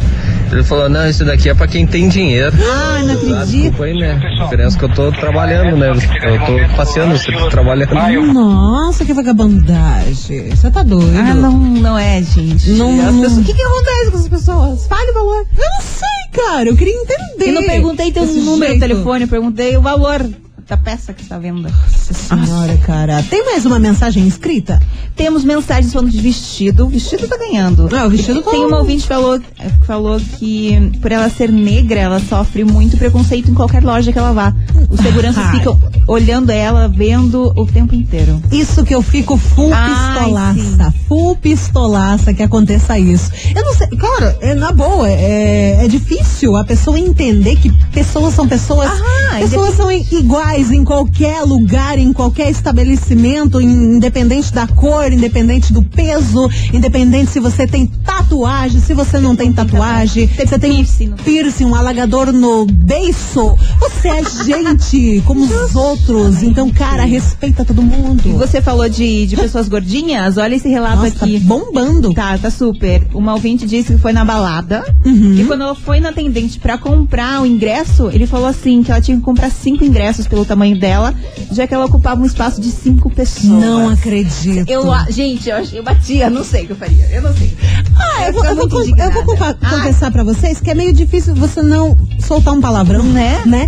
Ele 0.51 0.63
falou, 0.63 0.89
não, 0.89 1.07
isso 1.07 1.23
daqui 1.23 1.47
é 1.47 1.53
pra 1.53 1.67
quem 1.67 1.85
tem 1.85 2.09
dinheiro. 2.09 2.51
Ai, 2.57 3.03
não 3.03 3.09
Ah, 3.11 3.13
acredito. 3.13 3.45
desculpa 3.45 3.83
aí, 3.83 3.93
né? 3.93 4.13
A 4.39 4.43
diferença 4.45 4.75
é 4.75 4.79
que 4.79 4.85
eu 4.85 4.93
tô 4.95 5.11
trabalhando, 5.11 5.77
né? 5.77 5.89
Eu 5.91 6.39
tô 6.69 6.75
passeando, 6.75 7.15
você 7.15 7.31
tá 7.31 7.49
trabalhando. 7.49 8.33
Nossa, 8.33 9.05
que 9.05 9.13
vagabundagem. 9.13 10.49
Você 10.49 10.71
tá 10.71 10.81
doido? 10.81 11.15
Ah, 11.17 11.33
não, 11.35 11.51
não 11.55 11.97
é, 11.97 12.21
gente. 12.23 12.71
Não- 12.71 12.99
As 13.07 13.15
pessoas- 13.15 13.37
O 13.37 13.43
que, 13.43 13.53
que 13.53 13.61
acontece 13.61 14.11
com 14.11 14.17
as 14.17 14.27
pessoas? 14.27 14.87
Fale 14.87 15.11
o 15.11 15.13
valor. 15.13 15.45
Eu 15.55 15.69
não 15.69 15.81
sei, 15.81 16.43
cara. 16.43 16.69
Eu 16.69 16.75
queria 16.75 16.95
entender. 16.95 17.49
Eu 17.49 17.53
não 17.53 17.63
perguntei 17.63 18.11
teu 18.11 18.25
número, 18.25 18.71
jeito. 18.71 18.79
telefone, 18.79 19.21
eu 19.23 19.27
perguntei 19.27 19.77
o 19.77 19.81
valor 19.81 20.25
da 20.69 20.77
peça 20.77 21.13
que 21.13 21.23
está 21.23 21.35
à 21.35 21.39
venda. 21.39 21.69
Nossa 22.09 22.45
senhora, 22.45 22.77
cara. 22.77 23.23
Tem 23.29 23.45
mais 23.45 23.65
uma 23.65 23.77
mensagem 23.77 24.27
escrita? 24.27 24.81
Temos 25.15 25.43
mensagens 25.43 25.91
falando 25.93 26.09
de 26.09 26.19
vestido. 26.19 26.85
O 26.85 26.89
vestido 26.89 27.27
tá 27.27 27.37
ganhando. 27.37 27.89
Ah, 27.95 28.05
o 28.05 28.09
vestido 28.09 28.41
tá- 28.41 28.51
Tem 28.51 28.65
uma 28.65 28.79
ouvinte 28.79 29.03
que 29.03 29.07
falou, 29.07 29.39
que 29.39 29.85
falou 29.85 30.19
que 30.37 30.91
por 31.01 31.11
ela 31.11 31.29
ser 31.29 31.51
negra, 31.51 31.99
ela 31.99 32.19
sofre 32.19 32.63
muito 32.63 32.97
preconceito 32.97 33.51
em 33.51 33.53
qualquer 33.53 33.83
loja 33.83 34.11
que 34.11 34.17
ela 34.17 34.31
vá. 34.31 34.53
Os 34.89 34.99
seguranças 34.99 35.43
Ai. 35.45 35.57
ficam 35.57 35.79
olhando 36.07 36.49
ela, 36.51 36.87
vendo 36.87 37.53
o 37.55 37.65
tempo 37.65 37.93
inteiro. 37.93 38.41
Isso 38.51 38.83
que 38.83 38.95
eu 38.95 39.01
fico 39.01 39.37
full 39.37 39.71
Ai, 39.73 39.89
pistolaça. 39.89 40.93
Full 41.07 41.35
pistolaça 41.35 42.33
que 42.33 42.41
aconteça 42.41 42.97
isso. 42.97 43.29
Eu 43.55 43.63
não 43.63 43.75
sei, 43.75 43.87
cara, 43.89 44.37
é, 44.41 44.55
na 44.55 44.71
boa, 44.71 45.07
é, 45.09 45.83
é 45.83 45.87
difícil 45.87 46.55
a 46.55 46.63
pessoa 46.63 46.97
entender 46.97 47.57
que 47.57 47.69
pessoas 47.91 48.33
são 48.33 48.47
pessoas. 48.47 48.89
Aham, 48.89 49.39
pessoas 49.41 49.75
são 49.75 49.91
iguais 49.91 50.71
em 50.71 50.83
qualquer 50.83 51.41
lugar, 51.43 51.98
em 52.01 52.13
qualquer 52.13 52.49
estabelecimento, 52.49 53.59
in- 53.61 53.95
independente 53.97 54.53
da 54.53 54.67
cor, 54.67 55.11
independente 55.11 55.71
do 55.73 55.83
peso, 55.83 56.49
independente 56.73 57.31
se 57.31 57.39
você 57.39 57.67
tem 57.67 57.85
tatuagem, 57.87 58.79
se 58.79 58.93
você 58.93 59.19
não 59.19 59.35
tem 59.35 59.51
tatuagem, 59.53 60.27
se 60.27 60.45
você 60.45 60.57
tem 60.59 60.85
piercing 61.23 61.65
um 61.65 61.75
alagador 61.75 62.31
no 62.31 62.65
beiço. 62.65 63.55
Você 63.79 64.07
é 64.07 64.23
gente 64.43 65.21
como 65.25 65.43
os 65.43 65.75
outros. 65.75 66.41
Então, 66.43 66.69
cara, 66.69 67.03
respeita 67.05 67.63
todo 67.65 67.81
mundo. 67.81 68.21
E 68.25 68.29
você 68.31 68.61
falou 68.61 68.87
de, 68.89 69.25
de 69.27 69.35
pessoas 69.35 69.67
gordinhas, 69.67 70.37
olha 70.37 70.55
esse 70.55 70.67
relato 70.69 70.97
Nossa, 71.03 71.19
tá 71.19 71.25
aqui. 71.25 71.39
bombando. 71.39 72.13
Tá, 72.13 72.37
tá 72.37 72.49
super. 72.49 73.03
Uma 73.13 73.33
ouvinte 73.33 73.65
disse 73.65 73.93
que 73.93 73.99
foi 73.99 74.13
na 74.13 74.23
balada. 74.23 74.83
Uhum. 75.05 75.33
E 75.35 75.45
quando 75.45 75.61
ela 75.63 75.75
foi 75.75 75.99
na 75.99 76.09
atendente 76.09 76.59
pra 76.59 76.77
comprar 76.77 77.41
o 77.41 77.45
ingresso, 77.45 78.09
ele 78.11 78.25
falou 78.25 78.47
assim 78.47 78.81
que 78.83 78.91
ela 78.91 79.01
tinha 79.01 79.17
que 79.17 79.23
comprar 79.23 79.49
cinco 79.51 79.83
ingressos 79.83 80.27
pelo 80.27 80.45
tamanho 80.45 80.77
dela, 80.79 81.13
já 81.51 81.67
que 81.67 81.73
ela 81.73 81.88
ocupava 81.89 82.21
um 82.21 82.25
espaço 82.25 82.61
de 82.61 82.71
cinco 82.71 83.09
pessoas. 83.09 83.43
Não 83.43 83.89
acredito. 83.89 84.69
Eu, 84.69 84.91
a- 84.91 85.05
gente, 85.09 85.49
eu, 85.49 85.57
eu 85.73 85.83
batia, 85.83 86.29
não 86.29 86.43
sei 86.43 86.63
o 86.63 86.67
que 86.67 86.71
eu 86.71 86.77
faria. 86.77 87.05
Eu 87.11 87.21
não 87.21 87.35
sei. 87.35 87.53
Ah, 87.97 88.27
eu 88.27 88.33
vou, 88.33 88.45
eu 88.45 88.55
vou, 88.55 88.81
eu 88.97 89.11
vou 89.11 89.23
compa- 89.25 89.57
Ai. 89.61 89.69
confessar 89.77 90.11
pra 90.11 90.23
vocês 90.23 90.59
que 90.61 90.69
é 90.69 90.73
meio 90.73 90.93
difícil 90.93 91.35
você 91.35 91.61
não 91.61 91.97
soltar 92.19 92.53
um 92.53 92.61
palavrão, 92.61 93.03
Né? 93.03 93.41
né? 93.45 93.67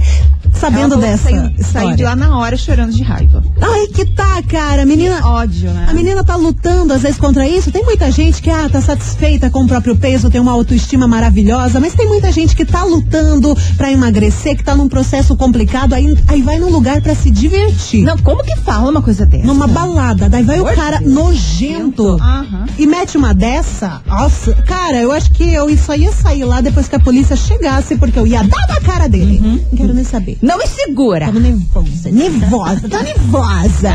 Sabendo 0.54 0.94
Ela 0.94 1.02
dessa 1.02 1.30
saiu, 1.72 1.96
de 1.96 2.04
lá 2.04 2.16
na 2.16 2.38
hora 2.38 2.56
chorando 2.58 2.92
de 2.94 3.04
raiva. 3.04 3.44
Ai, 3.62 3.88
que 3.88 4.06
tá, 4.06 4.42
cara. 4.48 4.84
A 4.84 4.86
menina. 4.86 5.26
Ódio, 5.26 5.72
né? 5.72 5.86
A 5.90 5.94
menina 5.94 6.24
tá 6.24 6.36
lutando 6.36 6.94
às 6.94 7.02
vezes 7.02 7.18
contra 7.18 7.48
isso. 7.48 7.72
Tem 7.72 7.84
muita 7.84 8.12
gente 8.12 8.42
que 8.42 8.50
ah, 8.50 8.70
tá 8.70 8.82
satisfeita 8.82 9.50
com 9.50 9.64
o 9.64 9.68
próprio 9.68 9.96
peso, 9.96 10.30
tem 10.30 10.40
uma 10.42 10.52
autoestima 10.52 11.08
maravilhosa, 11.08 11.80
mas 11.80 11.94
tem 11.94 12.08
muita 12.08 12.32
gente 12.32 12.56
que 12.56 12.66
tá 12.66 12.84
lutando 12.84 13.56
pra 13.78 13.92
emagrecer, 13.92 14.56
que 14.58 14.64
tá 14.64 14.76
num 14.76 14.88
processo 14.90 15.36
complicado, 15.36 15.94
aí, 15.94 16.16
aí 16.28 16.42
vai 16.42 16.60
num 16.60 16.70
lugar 16.70 17.02
pra 17.02 17.16
se 17.16 17.30
divertir. 17.32 18.04
Não, 18.04 18.18
como 18.18 18.44
que 18.44 18.56
fala 18.58 18.90
uma 18.90 19.02
coisa 19.02 19.26
dessa? 19.26 19.46
Numa 19.46 19.68
balada, 19.68 20.30
daí 20.30 20.44
vai 20.44 20.60
o 20.60 20.64
Por 20.66 20.76
cara 20.76 21.00
Deus. 21.00 21.12
nojento 21.14 22.18
Aham. 22.22 22.66
e 22.78 22.86
mete 22.88 23.18
uma 23.18 23.34
dessa. 23.34 24.02
Nossa, 24.06 24.54
cara, 24.64 24.98
eu 24.98 25.12
acho 25.12 25.32
que 25.32 25.54
eu 25.54 25.76
só 25.78 25.96
ia 25.96 26.12
sair 26.12 26.44
lá 26.44 26.62
depois 26.62 26.88
que 26.88 26.96
a 26.96 27.00
polícia 27.00 27.36
chegasse, 27.36 27.96
porque 27.96 28.18
eu 28.20 28.28
ia 28.28 28.44
dar 28.44 28.68
na 28.68 28.80
cara 28.82 29.08
dele. 29.08 29.40
Não 29.72 29.78
quero 29.78 29.94
nem 29.94 30.04
saber. 30.04 30.31
Não 30.42 30.58
me 30.58 30.68
segura. 30.68 31.26
Tava 31.26 31.40
nervosa, 31.40 32.12
nervosa, 32.12 32.90
tá 32.90 33.04
nervosa. 33.04 33.92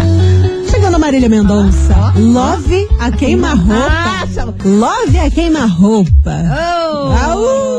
Chegando 0.71 0.99
Marília 0.99 1.29
Mendonça. 1.29 2.13
Love 2.17 2.89
a 2.99 3.11
queima-roupa. 3.11 4.59
Love 4.65 5.19
a 5.19 5.31
queima-roupa. 5.31 6.33
Oh. 7.35 7.77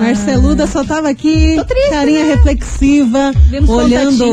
Marceluda 0.00 0.66
só 0.66 0.84
tava 0.84 1.08
aqui, 1.08 1.54
Tô 1.56 1.64
triste, 1.64 1.90
carinha 1.90 2.26
né? 2.26 2.34
reflexiva, 2.34 3.32
Vemos 3.48 3.70
olhando, 3.70 4.24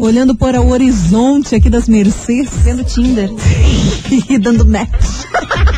olhando 0.00 0.36
para 0.36 0.60
o 0.60 0.70
horizonte 0.70 1.54
aqui 1.54 1.70
das 1.70 1.88
Mercedes 1.88 2.52
Vendo 2.62 2.84
Tinder. 2.84 3.30
e 4.28 4.38
dando 4.38 4.64
match. 4.66 5.24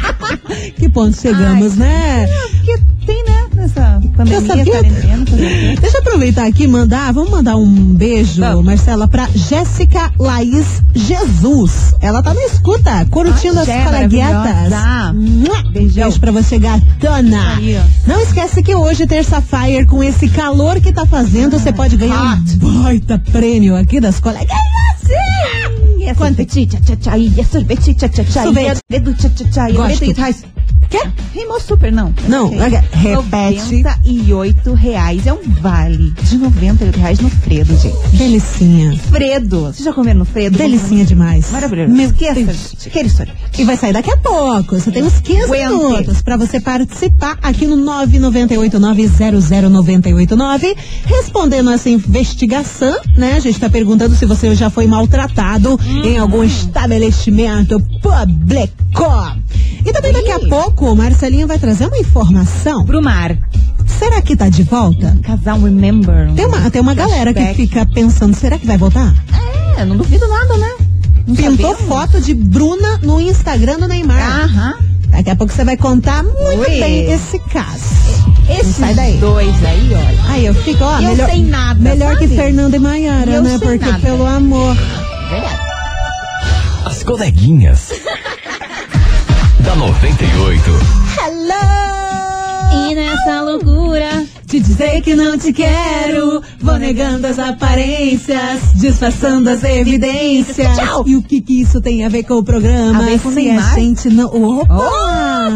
que 0.76 0.88
ponto 0.88 1.16
chegamos, 1.16 1.76
né? 1.76 2.26
Tem, 2.26 2.26
né? 2.26 2.56
Nessa 2.66 2.85
pandemia, 4.16 4.46
sabia. 4.46 4.64
quarentena? 4.64 5.24
Deixa 5.80 5.96
eu 5.98 6.00
aproveitar 6.00 6.46
aqui 6.46 6.64
e 6.64 6.66
mandar, 6.68 7.12
vamos 7.12 7.30
mandar 7.30 7.56
um 7.56 7.66
beijo, 7.94 8.40
Vamos. 8.40 8.64
Marcela, 8.64 9.06
pra 9.06 9.28
Jéssica 9.34 10.10
Laís 10.18 10.82
Jesus. 10.94 11.94
Ela 12.00 12.22
tá 12.22 12.32
na 12.34 12.44
escuta, 12.44 13.04
curtindo 13.10 13.60
Ah, 13.60 13.62
as. 13.62 13.68
Mua! 15.14 15.62
Beijão. 15.70 16.04
Beijo 16.04 16.20
pra 16.20 16.32
você, 16.32 16.58
gatona. 16.58 17.56
Aí. 17.56 17.80
Não 18.06 18.20
esquece 18.20 18.62
que 18.62 18.74
hoje, 18.74 19.06
terça-feira, 19.06 19.86
com 19.86 20.02
esse 20.02 20.28
calor 20.28 20.80
que 20.80 20.92
tá 20.92 21.06
fazendo, 21.06 21.58
você 21.58 21.72
pode 21.72 21.96
ganhar 21.96 22.38
um 22.62 22.82
baita 22.82 23.18
prêmio 23.30 23.76
aqui 23.76 24.00
das 24.00 24.18
coleguinhas. 24.20 24.50
Sim, 25.06 26.04
é 26.04 26.14
sorvete, 26.14 26.66
tchá, 26.66 26.78
tchá, 26.84 26.96
tchá, 26.96 27.18
e 27.18 27.32
é 27.38 27.44
sorvete, 27.44 27.94
tchá, 27.94 28.08
tchá, 28.08 28.24
tchá, 28.24 28.40
e 28.40 28.44
Sorvete. 28.44 28.80
é 28.90 28.96
e 29.70 29.72
Gosto. 29.72 30.55
98 30.86 30.90
reais. 30.90 30.90
Quê? 30.90 31.08
Rimou 31.34 31.60
super, 31.60 31.92
não. 31.92 32.14
Não, 32.28 32.46
aga- 32.62 32.84
repete. 32.92 33.82
98 33.82 34.72
reais 34.74 35.26
é 35.26 35.32
um 35.32 35.42
vale 35.60 36.12
de 36.22 36.38
98 36.38 36.96
reais 36.98 37.18
no 37.20 37.28
Fredo, 37.30 37.76
gente. 37.76 37.96
Delicinha. 38.16 38.96
Fredo. 39.10 39.62
Vocês 39.62 39.84
já 39.84 39.92
comeram 39.92 40.20
no 40.20 40.24
Fredo? 40.24 40.56
Delicinha 40.56 41.04
demais. 41.04 41.50
Maravilhoso. 41.50 41.92
Meu 41.92 42.06
Esqueça. 42.06 42.86
Aquele 42.86 43.08
sorvete. 43.10 43.36
E 43.58 43.64
vai 43.64 43.76
sair 43.76 43.92
daqui 43.92 44.10
a 44.10 44.16
pouco. 44.16 44.78
Você 44.78 44.90
tem 44.90 45.02
uns 45.02 45.20
15 45.20 45.44
Aguente. 45.44 45.68
minutos 45.68 46.22
para 46.22 46.36
você 46.36 46.60
participar 46.60 47.36
aqui 47.42 47.66
no 47.66 47.76
998900989, 49.46 50.76
respondendo 51.04 51.70
essa 51.70 51.88
investigação, 51.90 52.96
né? 53.16 53.34
A 53.34 53.40
gente 53.40 53.58
tá 53.58 53.68
perguntando 53.68 54.14
se 54.14 54.24
você 54.26 54.54
já 54.54 54.70
foi 54.70 54.86
maltratado 54.86 55.78
em 56.04 56.16
algum 56.18 56.42
estabelecimento 56.44 57.80
público. 58.00 58.72
E 59.86 59.92
também 59.92 60.12
daqui 60.12 60.30
a 60.32 60.40
pouco 60.48 60.90
o 60.92 60.96
Marcelinho 60.96 61.46
vai 61.46 61.58
trazer 61.58 61.86
uma 61.86 61.98
informação. 61.98 62.84
Brumar. 62.84 63.36
Será 63.98 64.20
que 64.20 64.36
tá 64.36 64.48
de 64.48 64.62
volta? 64.64 65.16
Casal 65.22 65.60
Remember. 65.60 66.30
Tem 66.34 66.44
uma, 66.44 66.70
tem 66.70 66.82
uma 66.82 66.94
galera 66.94 67.32
que 67.32 67.54
fica 67.54 67.86
pensando, 67.86 68.34
será 68.34 68.58
que 68.58 68.66
vai 68.66 68.76
voltar? 68.76 69.14
É, 69.78 69.84
não 69.84 69.96
duvido 69.96 70.26
nada, 70.28 70.56
né? 70.58 70.74
Não 71.26 71.34
Pintou 71.36 71.70
sabemos. 71.76 71.88
foto 71.88 72.20
de 72.20 72.34
Bruna 72.34 72.98
no 73.02 73.20
Instagram 73.20 73.78
do 73.78 73.88
Neymar. 73.88 74.42
Aham. 74.44 74.74
Daqui 75.08 75.30
a 75.30 75.36
pouco 75.36 75.52
você 75.52 75.64
vai 75.64 75.76
contar 75.76 76.22
muito 76.24 76.60
Ui. 76.60 76.80
bem 76.80 77.10
esse 77.12 77.38
caso. 77.38 77.84
Esses 78.48 78.76
sai 78.76 78.94
daí. 78.94 79.16
dois 79.18 79.64
aí, 79.64 79.88
olha. 79.94 80.18
Aí 80.28 80.46
eu 80.46 80.54
fico, 80.54 80.82
ó, 80.84 80.96
Eu 81.00 81.08
melhor, 81.10 81.30
sei 81.30 81.42
nada, 81.44 81.80
melhor 81.80 82.16
que 82.18 82.24
sabe? 82.24 82.36
Fernanda 82.36 82.76
e 82.76 82.80
Maiara, 82.80 83.40
né? 83.40 83.48
sei 83.50 83.58
Porque 83.58 83.86
nada. 83.86 83.98
pelo 84.00 84.26
amor. 84.26 84.76
Verdade. 85.30 85.60
As 86.84 87.02
coleguinhas. 87.02 87.92
Da 89.66 89.74
98. 89.76 90.70
Hello! 91.18 92.90
E 92.90 92.94
nessa 92.94 93.42
loucura. 93.42 94.24
Te 94.46 94.60
dizer 94.60 95.00
que 95.02 95.16
não 95.16 95.36
te 95.36 95.52
quero, 95.52 96.40
vou 96.60 96.78
negando 96.78 97.26
as 97.26 97.36
aparências, 97.36 98.60
disfarçando 98.76 99.50
as 99.50 99.64
evidências. 99.64 100.76
Tchau. 100.76 101.02
E 101.04 101.16
o 101.16 101.22
que 101.22 101.40
que 101.40 101.60
isso 101.62 101.80
tem 101.80 102.04
a 102.04 102.08
ver 102.08 102.22
com 102.22 102.34
o 102.34 102.44
programa? 102.44 103.00
A 103.00 103.06
ver 103.06 103.18
com 103.18 103.30
Se 103.30 103.34
Neymar? 103.34 103.72
a 103.74 103.78
gente 103.80 104.08
não... 104.08 104.26
Opa! 104.26 105.50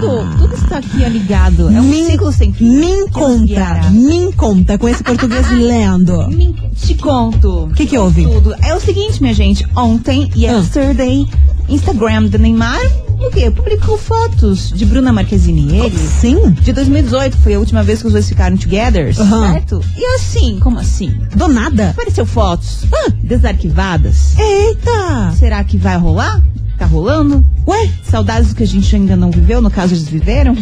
Tudo, 0.00 0.36
tudo 0.38 0.54
está 0.54 0.78
aqui 0.78 1.04
é 1.04 1.08
ligado. 1.08 1.68
É 1.68 1.80
um 1.80 1.84
Me- 1.84 2.06
ciclo 2.10 2.32
sem 2.32 2.52
fim. 2.52 2.68
Me 2.80 3.08
conta, 3.10 3.88
me 3.92 4.32
conta 4.32 4.76
com 4.76 4.88
esse 4.88 5.02
português 5.04 5.48
lendo. 5.52 6.28
Me- 6.28 6.56
Te 6.74 6.96
conto. 6.96 7.66
O 7.66 7.70
que 7.74 7.86
que 7.86 7.96
houve? 7.96 8.24
Tudo. 8.24 8.52
É 8.62 8.74
o 8.74 8.80
seguinte, 8.80 9.22
minha 9.22 9.34
gente. 9.34 9.64
Ontem, 9.76 10.28
yesterday, 10.36 11.24
Instagram 11.68 12.24
do 12.24 12.38
Neymar, 12.38 12.80
o 13.26 13.30
quê? 13.30 13.50
Publicou 13.50 13.98
fotos 13.98 14.70
de 14.72 14.84
Bruna 14.84 15.12
Marquezine 15.12 15.72
e 15.72 15.80
ele. 15.80 15.98
Sim? 15.98 16.50
De 16.52 16.72
2018, 16.72 17.36
foi 17.38 17.54
a 17.54 17.58
última 17.58 17.82
vez 17.82 18.00
que 18.00 18.06
os 18.06 18.12
dois 18.12 18.28
ficaram 18.28 18.56
together, 18.56 19.14
Aham. 19.18 19.52
certo? 19.52 19.84
E 19.96 20.04
assim, 20.14 20.58
como 20.60 20.78
assim? 20.78 21.14
Do 21.34 21.48
nada. 21.48 21.90
Apareceu 21.90 22.24
fotos 22.26 22.84
Ah. 22.92 23.10
desarquivadas. 23.22 24.34
Eita! 24.38 25.32
Será 25.38 25.62
que 25.64 25.76
vai 25.76 25.96
rolar? 25.96 26.42
Tá 26.78 26.86
rolando? 26.86 27.44
Ué, 27.66 27.90
Saudades 28.04 28.52
que 28.52 28.62
a 28.62 28.66
gente 28.66 28.94
ainda 28.94 29.16
não 29.16 29.30
viveu, 29.30 29.60
no 29.60 29.70
caso 29.70 29.94
eles 29.94 30.08
viveram? 30.08 30.56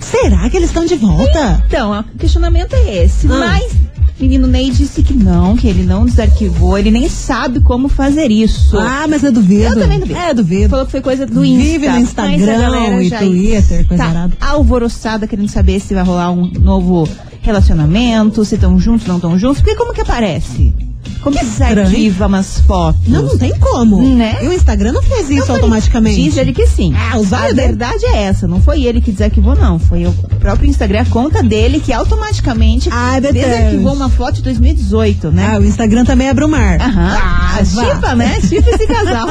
será 0.00 0.48
que 0.48 0.56
eles 0.56 0.68
estão 0.70 0.86
de 0.86 0.94
volta? 0.94 1.62
Então, 1.66 1.98
o 1.98 2.18
questionamento 2.18 2.72
é 2.74 3.04
esse. 3.04 3.26
Ah. 3.26 3.36
Mas, 3.38 3.72
menino 4.18 4.46
Ney 4.46 4.70
disse 4.70 5.02
que 5.02 5.12
não, 5.12 5.56
que 5.56 5.68
ele 5.68 5.82
não 5.82 6.04
desarquivou, 6.04 6.78
ele 6.78 6.90
nem 6.90 7.08
sabe 7.08 7.60
como 7.60 7.88
fazer 7.88 8.30
isso. 8.30 8.78
Ah, 8.78 9.06
mas 9.08 9.22
eu 9.22 9.32
duvido. 9.32 9.64
Eu 9.64 9.78
também 9.80 10.00
duvido. 10.00 10.18
É, 10.18 10.34
duvido. 10.34 10.68
Falou 10.70 10.86
que 10.86 10.92
foi 10.92 11.00
coisa 11.00 11.26
do 11.26 11.44
Insta. 11.44 11.62
Vive 11.64 11.86
no 11.86 11.92
mas 11.92 12.02
Instagram 12.02 12.58
galera 12.58 13.02
e 13.02 13.10
Twitter, 13.10 13.86
coisa 13.86 14.02
tá 14.02 14.08
arada. 14.10 14.36
alvoroçada 14.40 15.26
querendo 15.26 15.48
saber 15.48 15.80
se 15.80 15.94
vai 15.94 16.04
rolar 16.04 16.30
um 16.30 16.50
novo 16.50 17.08
relacionamento, 17.42 18.44
se 18.44 18.54
estão 18.54 18.78
juntos, 18.78 19.06
não 19.06 19.16
estão 19.16 19.38
juntos. 19.38 19.58
Porque 19.60 19.76
como 19.76 19.92
que 19.92 20.00
aparece? 20.00 20.74
Como 21.22 21.36
que 21.36 21.44
estranho. 21.44 21.74
desarquiva 21.76 22.26
umas 22.26 22.60
fotos? 22.60 23.00
Não, 23.08 23.22
não 23.22 23.38
tem 23.38 23.56
como. 23.58 24.00
Né? 24.02 24.38
E 24.42 24.48
o 24.48 24.52
Instagram 24.52 24.92
não 24.92 25.02
fez 25.02 25.30
isso 25.30 25.50
automaticamente. 25.52 26.22
Diz 26.22 26.36
ele 26.36 26.52
que 26.52 26.66
sim. 26.66 26.94
Ah, 26.96 27.18
os 27.18 27.32
a 27.32 27.52
verdade 27.52 28.04
é 28.06 28.22
essa. 28.24 28.46
Não 28.46 28.60
foi 28.60 28.82
ele 28.84 29.00
que 29.00 29.10
desarquivou, 29.12 29.54
não. 29.54 29.78
Foi 29.78 30.06
o 30.06 30.12
próprio 30.40 30.68
Instagram, 30.68 31.02
a 31.02 31.04
conta 31.06 31.42
dele, 31.42 31.80
que 31.80 31.92
automaticamente 31.92 32.88
Ai, 32.92 33.20
desarquivou 33.20 33.92
uma 33.94 34.08
foto 34.08 34.36
de 34.36 34.42
2018, 34.42 35.30
né? 35.30 35.52
Ah, 35.54 35.58
o 35.58 35.64
Instagram 35.64 36.04
também 36.04 36.28
é 36.28 36.34
Brumar. 36.34 36.80
Aham. 36.80 37.16
Ah, 37.20 37.64
chipa, 37.64 38.14
né? 38.14 38.38
Chipa 38.40 38.70
esse 38.70 38.86
casal. 38.86 39.28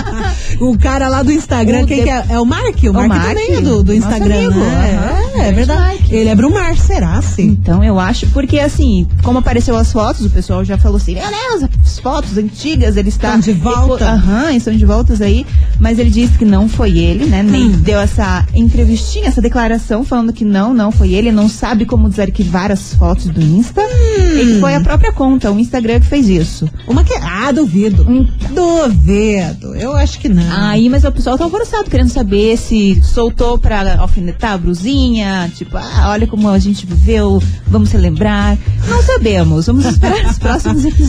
o 0.60 0.78
cara 0.78 1.08
lá 1.08 1.22
do 1.22 1.32
Instagram, 1.32 1.82
O 1.84 1.86
quem 1.86 1.98
de- 1.98 2.02
que 2.04 2.10
é? 2.10 2.24
É 2.30 2.40
o 2.40 2.44
Mark? 2.46 2.76
O, 2.82 2.92
Mark, 2.92 3.08
Mark, 3.08 3.28
também 3.28 3.54
é 3.54 3.60
do, 3.60 3.82
do 3.82 3.94
Instagram, 3.94 4.36
amigo, 4.36 4.58
né? 4.60 4.98
aham. 5.34 5.40
É, 5.42 5.48
é 5.48 5.52
verdade. 5.52 5.80
Mark. 5.80 6.10
Ele 6.12 6.28
é 6.28 6.34
Brumar, 6.34 6.76
será, 6.76 7.20
sim? 7.22 7.46
Então, 7.60 7.82
eu 7.82 7.98
acho, 7.98 8.26
porque 8.28 8.58
assim, 8.58 9.06
como 9.22 9.38
apareceu 9.38 9.76
as 9.76 9.90
fotos, 9.92 10.24
o 10.24 10.30
pessoal 10.30 10.64
já 10.64 10.78
falou 10.78 10.96
assim, 10.96 11.13
Deus, 11.20 11.70
as 11.84 11.98
fotos 11.98 12.36
antigas, 12.36 12.96
ele 12.96 13.08
está... 13.08 13.36
Estão 13.36 13.40
de 13.40 13.52
volta. 13.52 14.04
Aham, 14.10 14.52
estão 14.52 14.74
de 14.76 14.84
voltas 14.84 15.20
aí, 15.20 15.46
mas 15.78 15.98
ele 15.98 16.10
disse 16.10 16.36
que 16.38 16.44
não 16.44 16.68
foi 16.68 16.98
ele, 16.98 17.24
né, 17.26 17.42
nem 17.42 17.64
Hum. 17.64 17.80
deu 17.80 17.98
essa 18.00 18.46
entrevistinha, 18.54 19.26
essa 19.28 19.40
declaração, 19.40 20.04
falando 20.04 20.32
que 20.32 20.44
não, 20.44 20.72
não 20.74 20.90
foi 20.92 21.12
ele, 21.14 21.30
não 21.32 21.48
sabe 21.48 21.84
como 21.86 22.08
desarquivar 22.08 22.70
as 22.70 22.94
fotos 22.94 23.26
do 23.26 23.40
Insta, 23.40 23.80
Hum. 23.82 24.38
e 24.38 24.46
que 24.54 24.60
foi 24.60 24.74
a 24.74 24.80
própria 24.80 25.12
conta, 25.12 25.50
o 25.50 25.58
Instagram 25.58 26.00
que 26.00 26.06
fez 26.06 26.28
isso. 26.28 26.68
Uma 26.88 27.02
que. 27.04 27.14
Ah, 27.14 27.50
duvido. 27.52 28.02
Hum. 28.08 28.26
Duvido. 28.50 29.74
Eu 29.74 29.94
acho 29.96 30.18
que 30.18 30.28
não. 30.28 30.42
Aí, 30.68 30.88
mas 30.88 31.04
o 31.04 31.12
pessoal 31.12 31.36
tá 31.38 31.44
alvoroçado, 31.44 31.88
querendo 31.90 32.08
saber 32.10 32.56
se 32.56 33.00
soltou 33.02 33.58
pra 33.58 33.98
alfinetar 33.98 34.52
a 34.52 34.58
brusinha, 34.58 35.50
tipo, 35.54 35.76
ah, 35.76 36.06
olha 36.10 36.26
como 36.26 36.48
a 36.48 36.58
gente 36.58 36.86
viveu, 36.86 37.42
vamos 37.66 37.88
celebrar. 37.90 38.56
Não 38.88 39.02
sabemos, 39.02 39.66
vamos 39.66 39.84
esperar 39.86 40.26
os 40.30 40.38
próximos 40.38 40.84
episódios. 40.84 41.03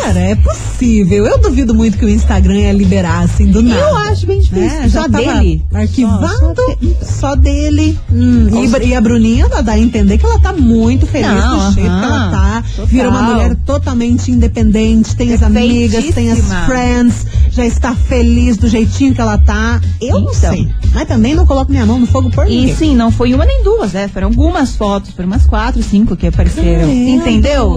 Cara, 0.00 0.18
é 0.20 0.34
possível. 0.34 1.26
Eu 1.26 1.38
duvido 1.40 1.74
muito 1.74 1.96
que 1.98 2.04
o 2.04 2.08
Instagram 2.08 2.54
ia 2.56 2.72
liberar 2.72 3.24
assim 3.24 3.46
do 3.46 3.62
nada. 3.62 3.80
Eu 3.80 3.96
acho 3.98 4.26
bem 4.26 4.40
difícil. 4.40 4.78
É, 4.80 4.88
já 4.88 5.02
só 5.02 5.08
dele. 5.08 5.62
Arquivando 5.72 6.26
Só- 7.00 7.20
só, 7.20 7.34
dele. 7.36 7.98
Hum, 8.12 8.48
e, 8.82 8.86
e 8.88 8.94
a 8.94 9.00
Bruninha 9.00 9.48
dá 9.48 9.72
a 9.72 9.78
entender 9.78 10.18
que 10.18 10.24
ela 10.26 10.38
tá 10.38 10.52
muito 10.52 11.06
feliz 11.06 11.28
Não, 11.28 11.68
do 11.68 11.74
jeito 11.74 11.88
que 11.88 12.04
ela 12.04 12.30
tá. 12.30 12.62
total. 12.76 12.86
Virou 12.86 13.10
uma 13.10 13.22
mulher 13.22 13.56
totalmente 13.66 14.30
independente, 14.30 15.16
tem 15.16 15.32
as 15.32 15.42
amigas, 15.42 16.04
tem 16.14 16.30
as 16.32 16.40
friends, 16.66 17.26
já 17.50 17.64
está 17.64 17.94
feliz 17.94 18.56
do 18.56 18.68
jeitinho 18.68 19.14
que 19.14 19.20
ela 19.20 19.38
tá. 19.38 19.80
Eu 20.00 20.20
não 20.20 20.32
Então. 20.32 20.34
sei. 20.52 20.68
Mas 20.92 21.08
também 21.08 21.34
não 21.34 21.46
coloco 21.46 21.70
minha 21.70 21.84
mão 21.86 21.98
no 21.98 22.06
fogo 22.06 22.30
por 22.30 22.46
E 22.46 22.56
ninguém. 22.60 22.76
sim, 22.76 22.96
não 22.96 23.10
foi 23.10 23.34
uma 23.34 23.44
nem 23.44 23.62
duas, 23.62 23.92
né? 23.92 24.08
Foram 24.08 24.28
algumas 24.28 24.76
fotos, 24.76 25.10
foram 25.10 25.28
umas 25.28 25.46
quatro, 25.46 25.82
cinco 25.82 26.16
que 26.16 26.26
apareceram. 26.26 26.90
Entendeu? 26.90 27.70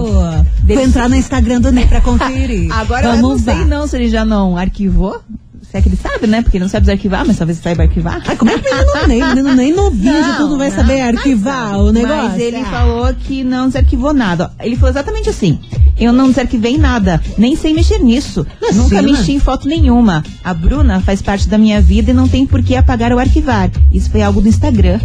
Vou 0.64 0.80
entrar 0.80 1.08
no 1.08 1.16
Instagram 1.16 1.49
do 1.58 1.72
Ney 1.72 1.86
pra 1.86 2.00
conferir. 2.00 2.70
Agora 2.76 3.06
eu 3.08 3.12
não 3.16 3.22
Vamos 3.22 3.42
sei 3.42 3.54
lá. 3.54 3.64
não 3.64 3.86
se 3.86 3.96
ele 3.96 4.08
já 4.10 4.24
não 4.24 4.56
arquivou. 4.56 5.20
Se 5.70 5.76
é 5.76 5.82
que 5.82 5.88
ele 5.88 5.96
sabe, 5.96 6.26
né? 6.26 6.42
Porque 6.42 6.56
ele 6.56 6.64
não 6.64 6.68
sabe 6.70 6.86
desarquivar, 6.86 7.24
mas 7.24 7.38
talvez 7.38 7.58
saiba 7.58 7.84
arquivar. 7.84 8.20
Ai, 8.26 8.34
como 8.36 8.50
é 8.50 8.58
que 8.58 8.68
o 8.68 8.74
menino 8.74 9.06
nem, 9.06 9.22
menino 9.24 9.54
nem 9.54 9.72
no 9.72 9.88
vídeo 9.90 10.12
Não, 10.12 10.36
tudo 10.36 10.58
vai 10.58 10.68
não, 10.68 10.76
saber 10.76 11.00
arquivar 11.00 11.78
o 11.78 11.92
negócio? 11.92 12.30
Mas 12.30 12.40
ele 12.40 12.56
Ah. 12.56 12.64
falou 12.64 13.14
que 13.14 13.44
não 13.44 13.68
desarquivou 13.68 14.12
nada. 14.12 14.50
Ele 14.58 14.74
falou 14.74 14.90
exatamente 14.90 15.28
assim. 15.30 15.60
Eu 15.96 16.12
não 16.12 16.28
desarquivei 16.30 16.76
nada, 16.76 17.22
nem 17.38 17.54
sei 17.54 17.72
mexer 17.72 17.98
nisso. 18.00 18.44
Imagina. 18.60 18.82
Nunca 18.82 19.02
mexi 19.02 19.32
em 19.32 19.38
foto 19.38 19.68
nenhuma. 19.68 20.24
A 20.42 20.52
Bruna 20.52 20.98
faz 21.00 21.22
parte 21.22 21.48
da 21.48 21.56
minha 21.58 21.80
vida 21.80 22.10
e 22.10 22.14
não 22.14 22.26
tem 22.26 22.44
por 22.46 22.62
que 22.64 22.74
apagar 22.74 23.12
ou 23.12 23.18
arquivar. 23.20 23.70
Isso 23.92 24.10
foi 24.10 24.22
algo 24.22 24.40
do 24.40 24.48
Instagram. 24.48 24.98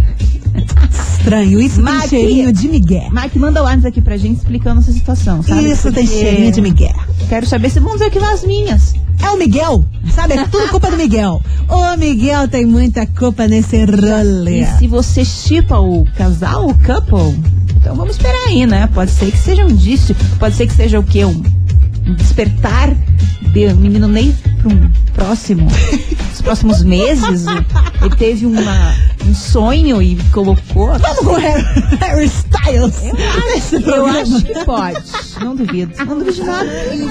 Estranho, 1.26 1.60
isso 1.60 1.82
Maqui. 1.82 2.10
tem 2.10 2.20
cheirinho 2.20 2.54
de 2.54 2.68
migué. 2.70 3.10
Mark, 3.12 3.36
manda 3.38 3.64
o 3.64 3.66
antes 3.66 3.84
aqui 3.84 4.00
pra 4.00 4.16
gente 4.16 4.38
explicando 4.38 4.80
essa 4.82 4.92
situação, 4.92 5.42
sabe? 5.42 5.72
Isso 5.72 5.92
tem 5.92 6.06
Porque 6.06 6.20
cheirinho 6.20 6.52
de 6.52 6.62
migué. 6.62 6.94
Quero 7.28 7.48
saber 7.48 7.72
se 7.72 7.80
vão 7.80 7.94
desarquivar 7.94 8.32
as 8.32 8.44
minhas. 8.44 8.94
É 9.24 9.32
o 9.32 9.38
Miguel, 9.38 9.84
sabe? 10.14 10.34
É 10.34 10.46
tudo 10.46 10.68
culpa 10.70 10.92
do 10.92 10.98
Miguel. 10.98 11.42
O 11.68 11.98
Miguel 11.98 12.48
tem 12.48 12.66
muita 12.68 13.08
culpa 13.08 13.48
nesse 13.48 13.84
rolê. 13.86 14.62
E 14.62 14.66
se 14.78 14.88
você 14.88 15.26
chipa 15.26 15.80
o 15.80 16.06
casal, 16.16 16.68
o 16.68 16.76
couple, 16.76 17.42
então 17.76 17.96
vamos 17.96 18.16
esperar 18.18 18.48
aí, 18.48 18.68
né? 18.68 18.88
Pode 18.94 19.10
ser 19.10 19.32
que 19.32 19.38
seja 19.38 19.66
um 19.66 19.70
indício, 19.70 20.16
pode 20.38 20.56
ser 20.56 20.68
que 20.68 20.74
seja 20.74 21.00
o 21.00 21.04
quê? 21.04 21.26
Um 21.26 21.42
despertar 22.14 22.94
de 23.54 23.74
menino 23.76 24.08
Ney 24.08 24.36
para 24.62 24.74
um 24.74 24.92
próximo, 25.14 25.68
os 26.34 26.42
próximos 26.42 26.84
meses. 26.84 27.46
Ele 28.02 28.16
teve 28.18 28.46
uma, 28.46 28.94
um 29.26 29.34
sonho 29.34 30.02
e 30.02 30.18
colocou. 30.32 30.88
Vamos 31.00 31.20
com 31.20 31.34
Harry, 31.36 32.26
Styles 32.26 32.96
Eu 33.72 33.82
programa. 33.82 34.20
acho 34.22 34.44
que 34.44 34.66
pode. 34.66 34.98
Não 35.42 35.56
duvido. 35.56 35.94
Não 36.06 36.20
duvido 36.20 36.34
de 36.34 36.44
nada. 36.44 36.70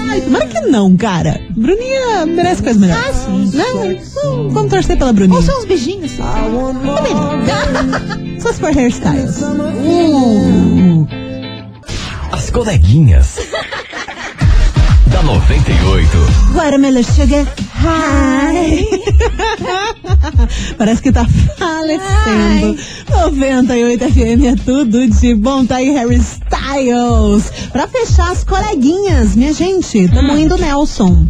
Ai, 0.09 0.21
tomara 0.21 0.47
que 0.47 0.59
não, 0.61 0.95
cara. 0.97 1.41
Bruninha 1.55 2.25
merece 2.25 2.61
coisa 2.63 2.79
melhor. 2.79 2.97
Ah, 3.07 3.13
sim. 3.13 3.51
Né? 3.55 3.63
Hum, 4.25 4.49
Vamos 4.49 4.69
torcer 4.71 4.97
pela 4.97 5.11
Bruninha. 5.13 5.37
Ou 5.37 5.43
só 5.43 5.57
uns 5.59 5.65
beijinhos. 5.65 6.11
Só 8.39 8.53
se 8.53 8.59
for 8.59 8.71
Harry 8.71 8.91
Styles. 8.91 9.41
Uh. 9.41 11.07
As 12.31 12.49
coleguinhas. 12.51 13.37
Da 15.25 15.33
98. 15.33 16.07
Watermelon 16.53 17.03
Sugar 17.03 17.45
High. 17.73 18.87
Parece 20.77 21.01
que 21.01 21.11
tá 21.11 21.25
falecendo. 21.57 22.77
98 23.09 24.05
FM 24.05 24.45
é 24.45 24.55
tudo 24.63 25.07
de 25.07 25.33
bom. 25.35 25.65
Tá 25.65 25.77
aí 25.77 25.89
Harry 25.91 26.17
Styles. 26.17 27.51
Pra 27.71 27.87
fechar 27.87 28.31
as 28.31 28.43
coleguinhas, 28.43 29.35
minha 29.35 29.53
gente. 29.53 30.07
Tamo 30.09 30.37
indo 30.37 30.57
Nelson. 30.57 31.27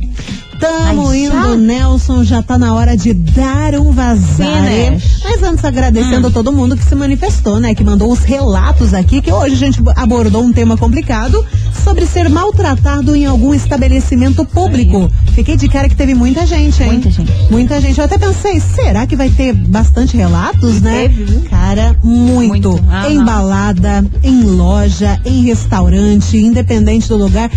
Tamo 0.59 1.09
Ai, 1.09 1.25
indo, 1.25 1.57
Nelson. 1.57 2.23
Já 2.23 2.41
tá 2.41 2.57
na 2.57 2.73
hora 2.73 2.95
de 2.95 3.13
dar 3.13 3.75
um 3.75 3.91
vazar. 3.91 4.65
Finish. 4.65 5.21
Mas 5.23 5.43
antes, 5.43 5.65
agradecendo 5.65 6.31
todo 6.31 6.51
mundo 6.51 6.77
que 6.77 6.83
se 6.83 6.95
manifestou, 6.95 7.59
né? 7.59 7.73
Que 7.75 7.83
mandou 7.83 8.11
os 8.11 8.19
relatos 8.19 8.93
aqui, 8.93 9.21
que 9.21 9.31
hoje 9.31 9.55
a 9.55 9.57
gente 9.57 9.81
abordou 9.95 10.43
um 10.43 10.53
tema 10.53 10.77
complicado 10.77 11.45
sobre 11.83 12.05
ser 12.05 12.29
maltratado 12.29 13.15
em 13.15 13.25
algum 13.25 13.53
estabelecimento 13.53 14.43
público. 14.45 15.09
Fiquei 15.33 15.55
de 15.55 15.67
cara 15.67 15.89
que 15.89 15.95
teve 15.95 16.13
muita 16.13 16.45
gente, 16.45 16.81
hein? 16.81 16.93
Muita 16.93 17.09
gente. 17.11 17.31
Muita 17.51 17.81
gente. 17.81 17.99
Eu 17.99 18.05
até 18.05 18.17
pensei, 18.17 18.59
será 18.59 19.05
que 19.05 19.15
vai 19.15 19.29
ter 19.29 19.53
bastante 19.53 20.17
relatos, 20.17 20.81
né? 20.81 21.07
teve, 21.07 21.23
viu? 21.25 21.41
Cara, 21.49 21.95
muito. 22.03 22.69
Muito. 22.71 22.85
Ah, 22.89 23.09
em 23.09 23.17
não. 23.17 23.25
balada, 23.25 24.05
em 24.23 24.43
loja, 24.43 25.19
em 25.25 25.43
restaurante, 25.43 26.37
independente 26.37 27.07
do 27.07 27.17
lugar. 27.17 27.49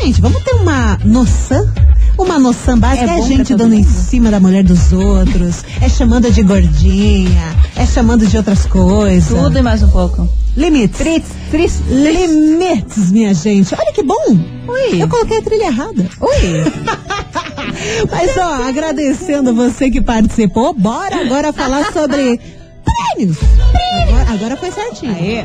Gente, 0.00 0.20
vamos 0.20 0.42
ter 0.42 0.54
uma 0.54 0.98
noção? 1.04 1.68
Uma 2.16 2.38
noção 2.38 2.78
básica. 2.78 3.10
É 3.10 3.18
É, 3.18 3.22
gente 3.22 3.54
dando 3.54 3.74
em 3.74 3.78
mundo. 3.78 3.88
cima 3.90 4.30
da 4.30 4.38
mulher 4.40 4.62
dos 4.62 4.92
outros. 4.92 5.64
É 5.80 5.88
chamando 5.88 6.30
de 6.30 6.42
gordinha. 6.42 7.56
É 7.76 7.84
chamando 7.86 8.26
de 8.26 8.36
outras 8.36 8.66
coisas. 8.66 9.28
Tudo 9.36 9.58
e 9.58 9.62
mais 9.62 9.82
um 9.82 9.88
pouco. 9.90 10.28
Limites. 10.56 10.98
Tris, 11.50 11.80
Limites, 11.88 13.10
minha 13.10 13.34
gente. 13.34 13.74
Olha 13.74 13.92
que 13.92 14.02
bom. 14.04 14.38
Oi. 14.68 15.02
Eu 15.02 15.08
coloquei 15.08 15.38
a 15.38 15.42
trilha 15.42 15.64
errada. 15.66 16.08
Oi. 16.20 16.72
Mas 18.10 18.36
ó, 18.36 18.68
agradecendo 18.68 19.52
você 19.54 19.90
que 19.90 20.00
participou, 20.00 20.72
bora 20.72 21.20
agora 21.20 21.52
falar 21.52 21.92
sobre 21.92 22.40
prêmios. 22.84 23.36
Agora, 24.08 24.30
agora 24.32 24.56
foi 24.56 24.70
certinho. 24.70 25.12
Aê. 25.12 25.44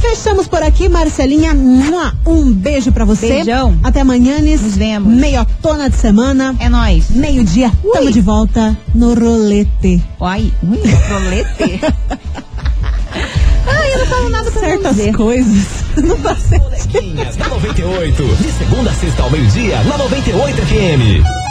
Fechamos 0.00 0.46
por 0.48 0.62
aqui, 0.62 0.88
Marcelinha. 0.88 1.52
Um 2.26 2.52
beijo 2.52 2.92
pra 2.92 3.04
você. 3.04 3.28
Beijão. 3.28 3.78
Até 3.82 4.00
amanhã, 4.00 4.38
Nis. 4.40 4.60
Nos 4.60 4.76
vemos. 4.76 5.12
Meiotona 5.12 5.90
de 5.90 5.96
semana. 5.96 6.54
É 6.60 6.68
nóis. 6.68 7.10
Meio-dia, 7.10 7.72
tamo 7.92 8.10
de 8.10 8.20
volta 8.20 8.76
no 8.94 9.14
rolete. 9.14 10.02
Oi. 10.20 10.52
Ui, 10.62 10.78
rolete. 11.12 11.80
Ai, 13.66 13.92
eu 13.94 13.98
não 13.98 14.06
falo 14.06 14.28
nada 14.30 14.50
pra 14.50 14.60
Certas 14.60 14.96
dizer. 14.96 15.14
coisas. 15.16 15.66
Não. 15.96 16.16
Coleguinhas 16.16 17.36
da 17.36 17.48
98. 17.48 18.22
De 18.36 18.52
segunda 18.52 18.90
a 18.90 18.94
sexta 18.94 19.22
ao 19.22 19.30
meio-dia, 19.30 19.82
na 19.84 19.98
98 19.98 20.56
FM. 20.62 21.47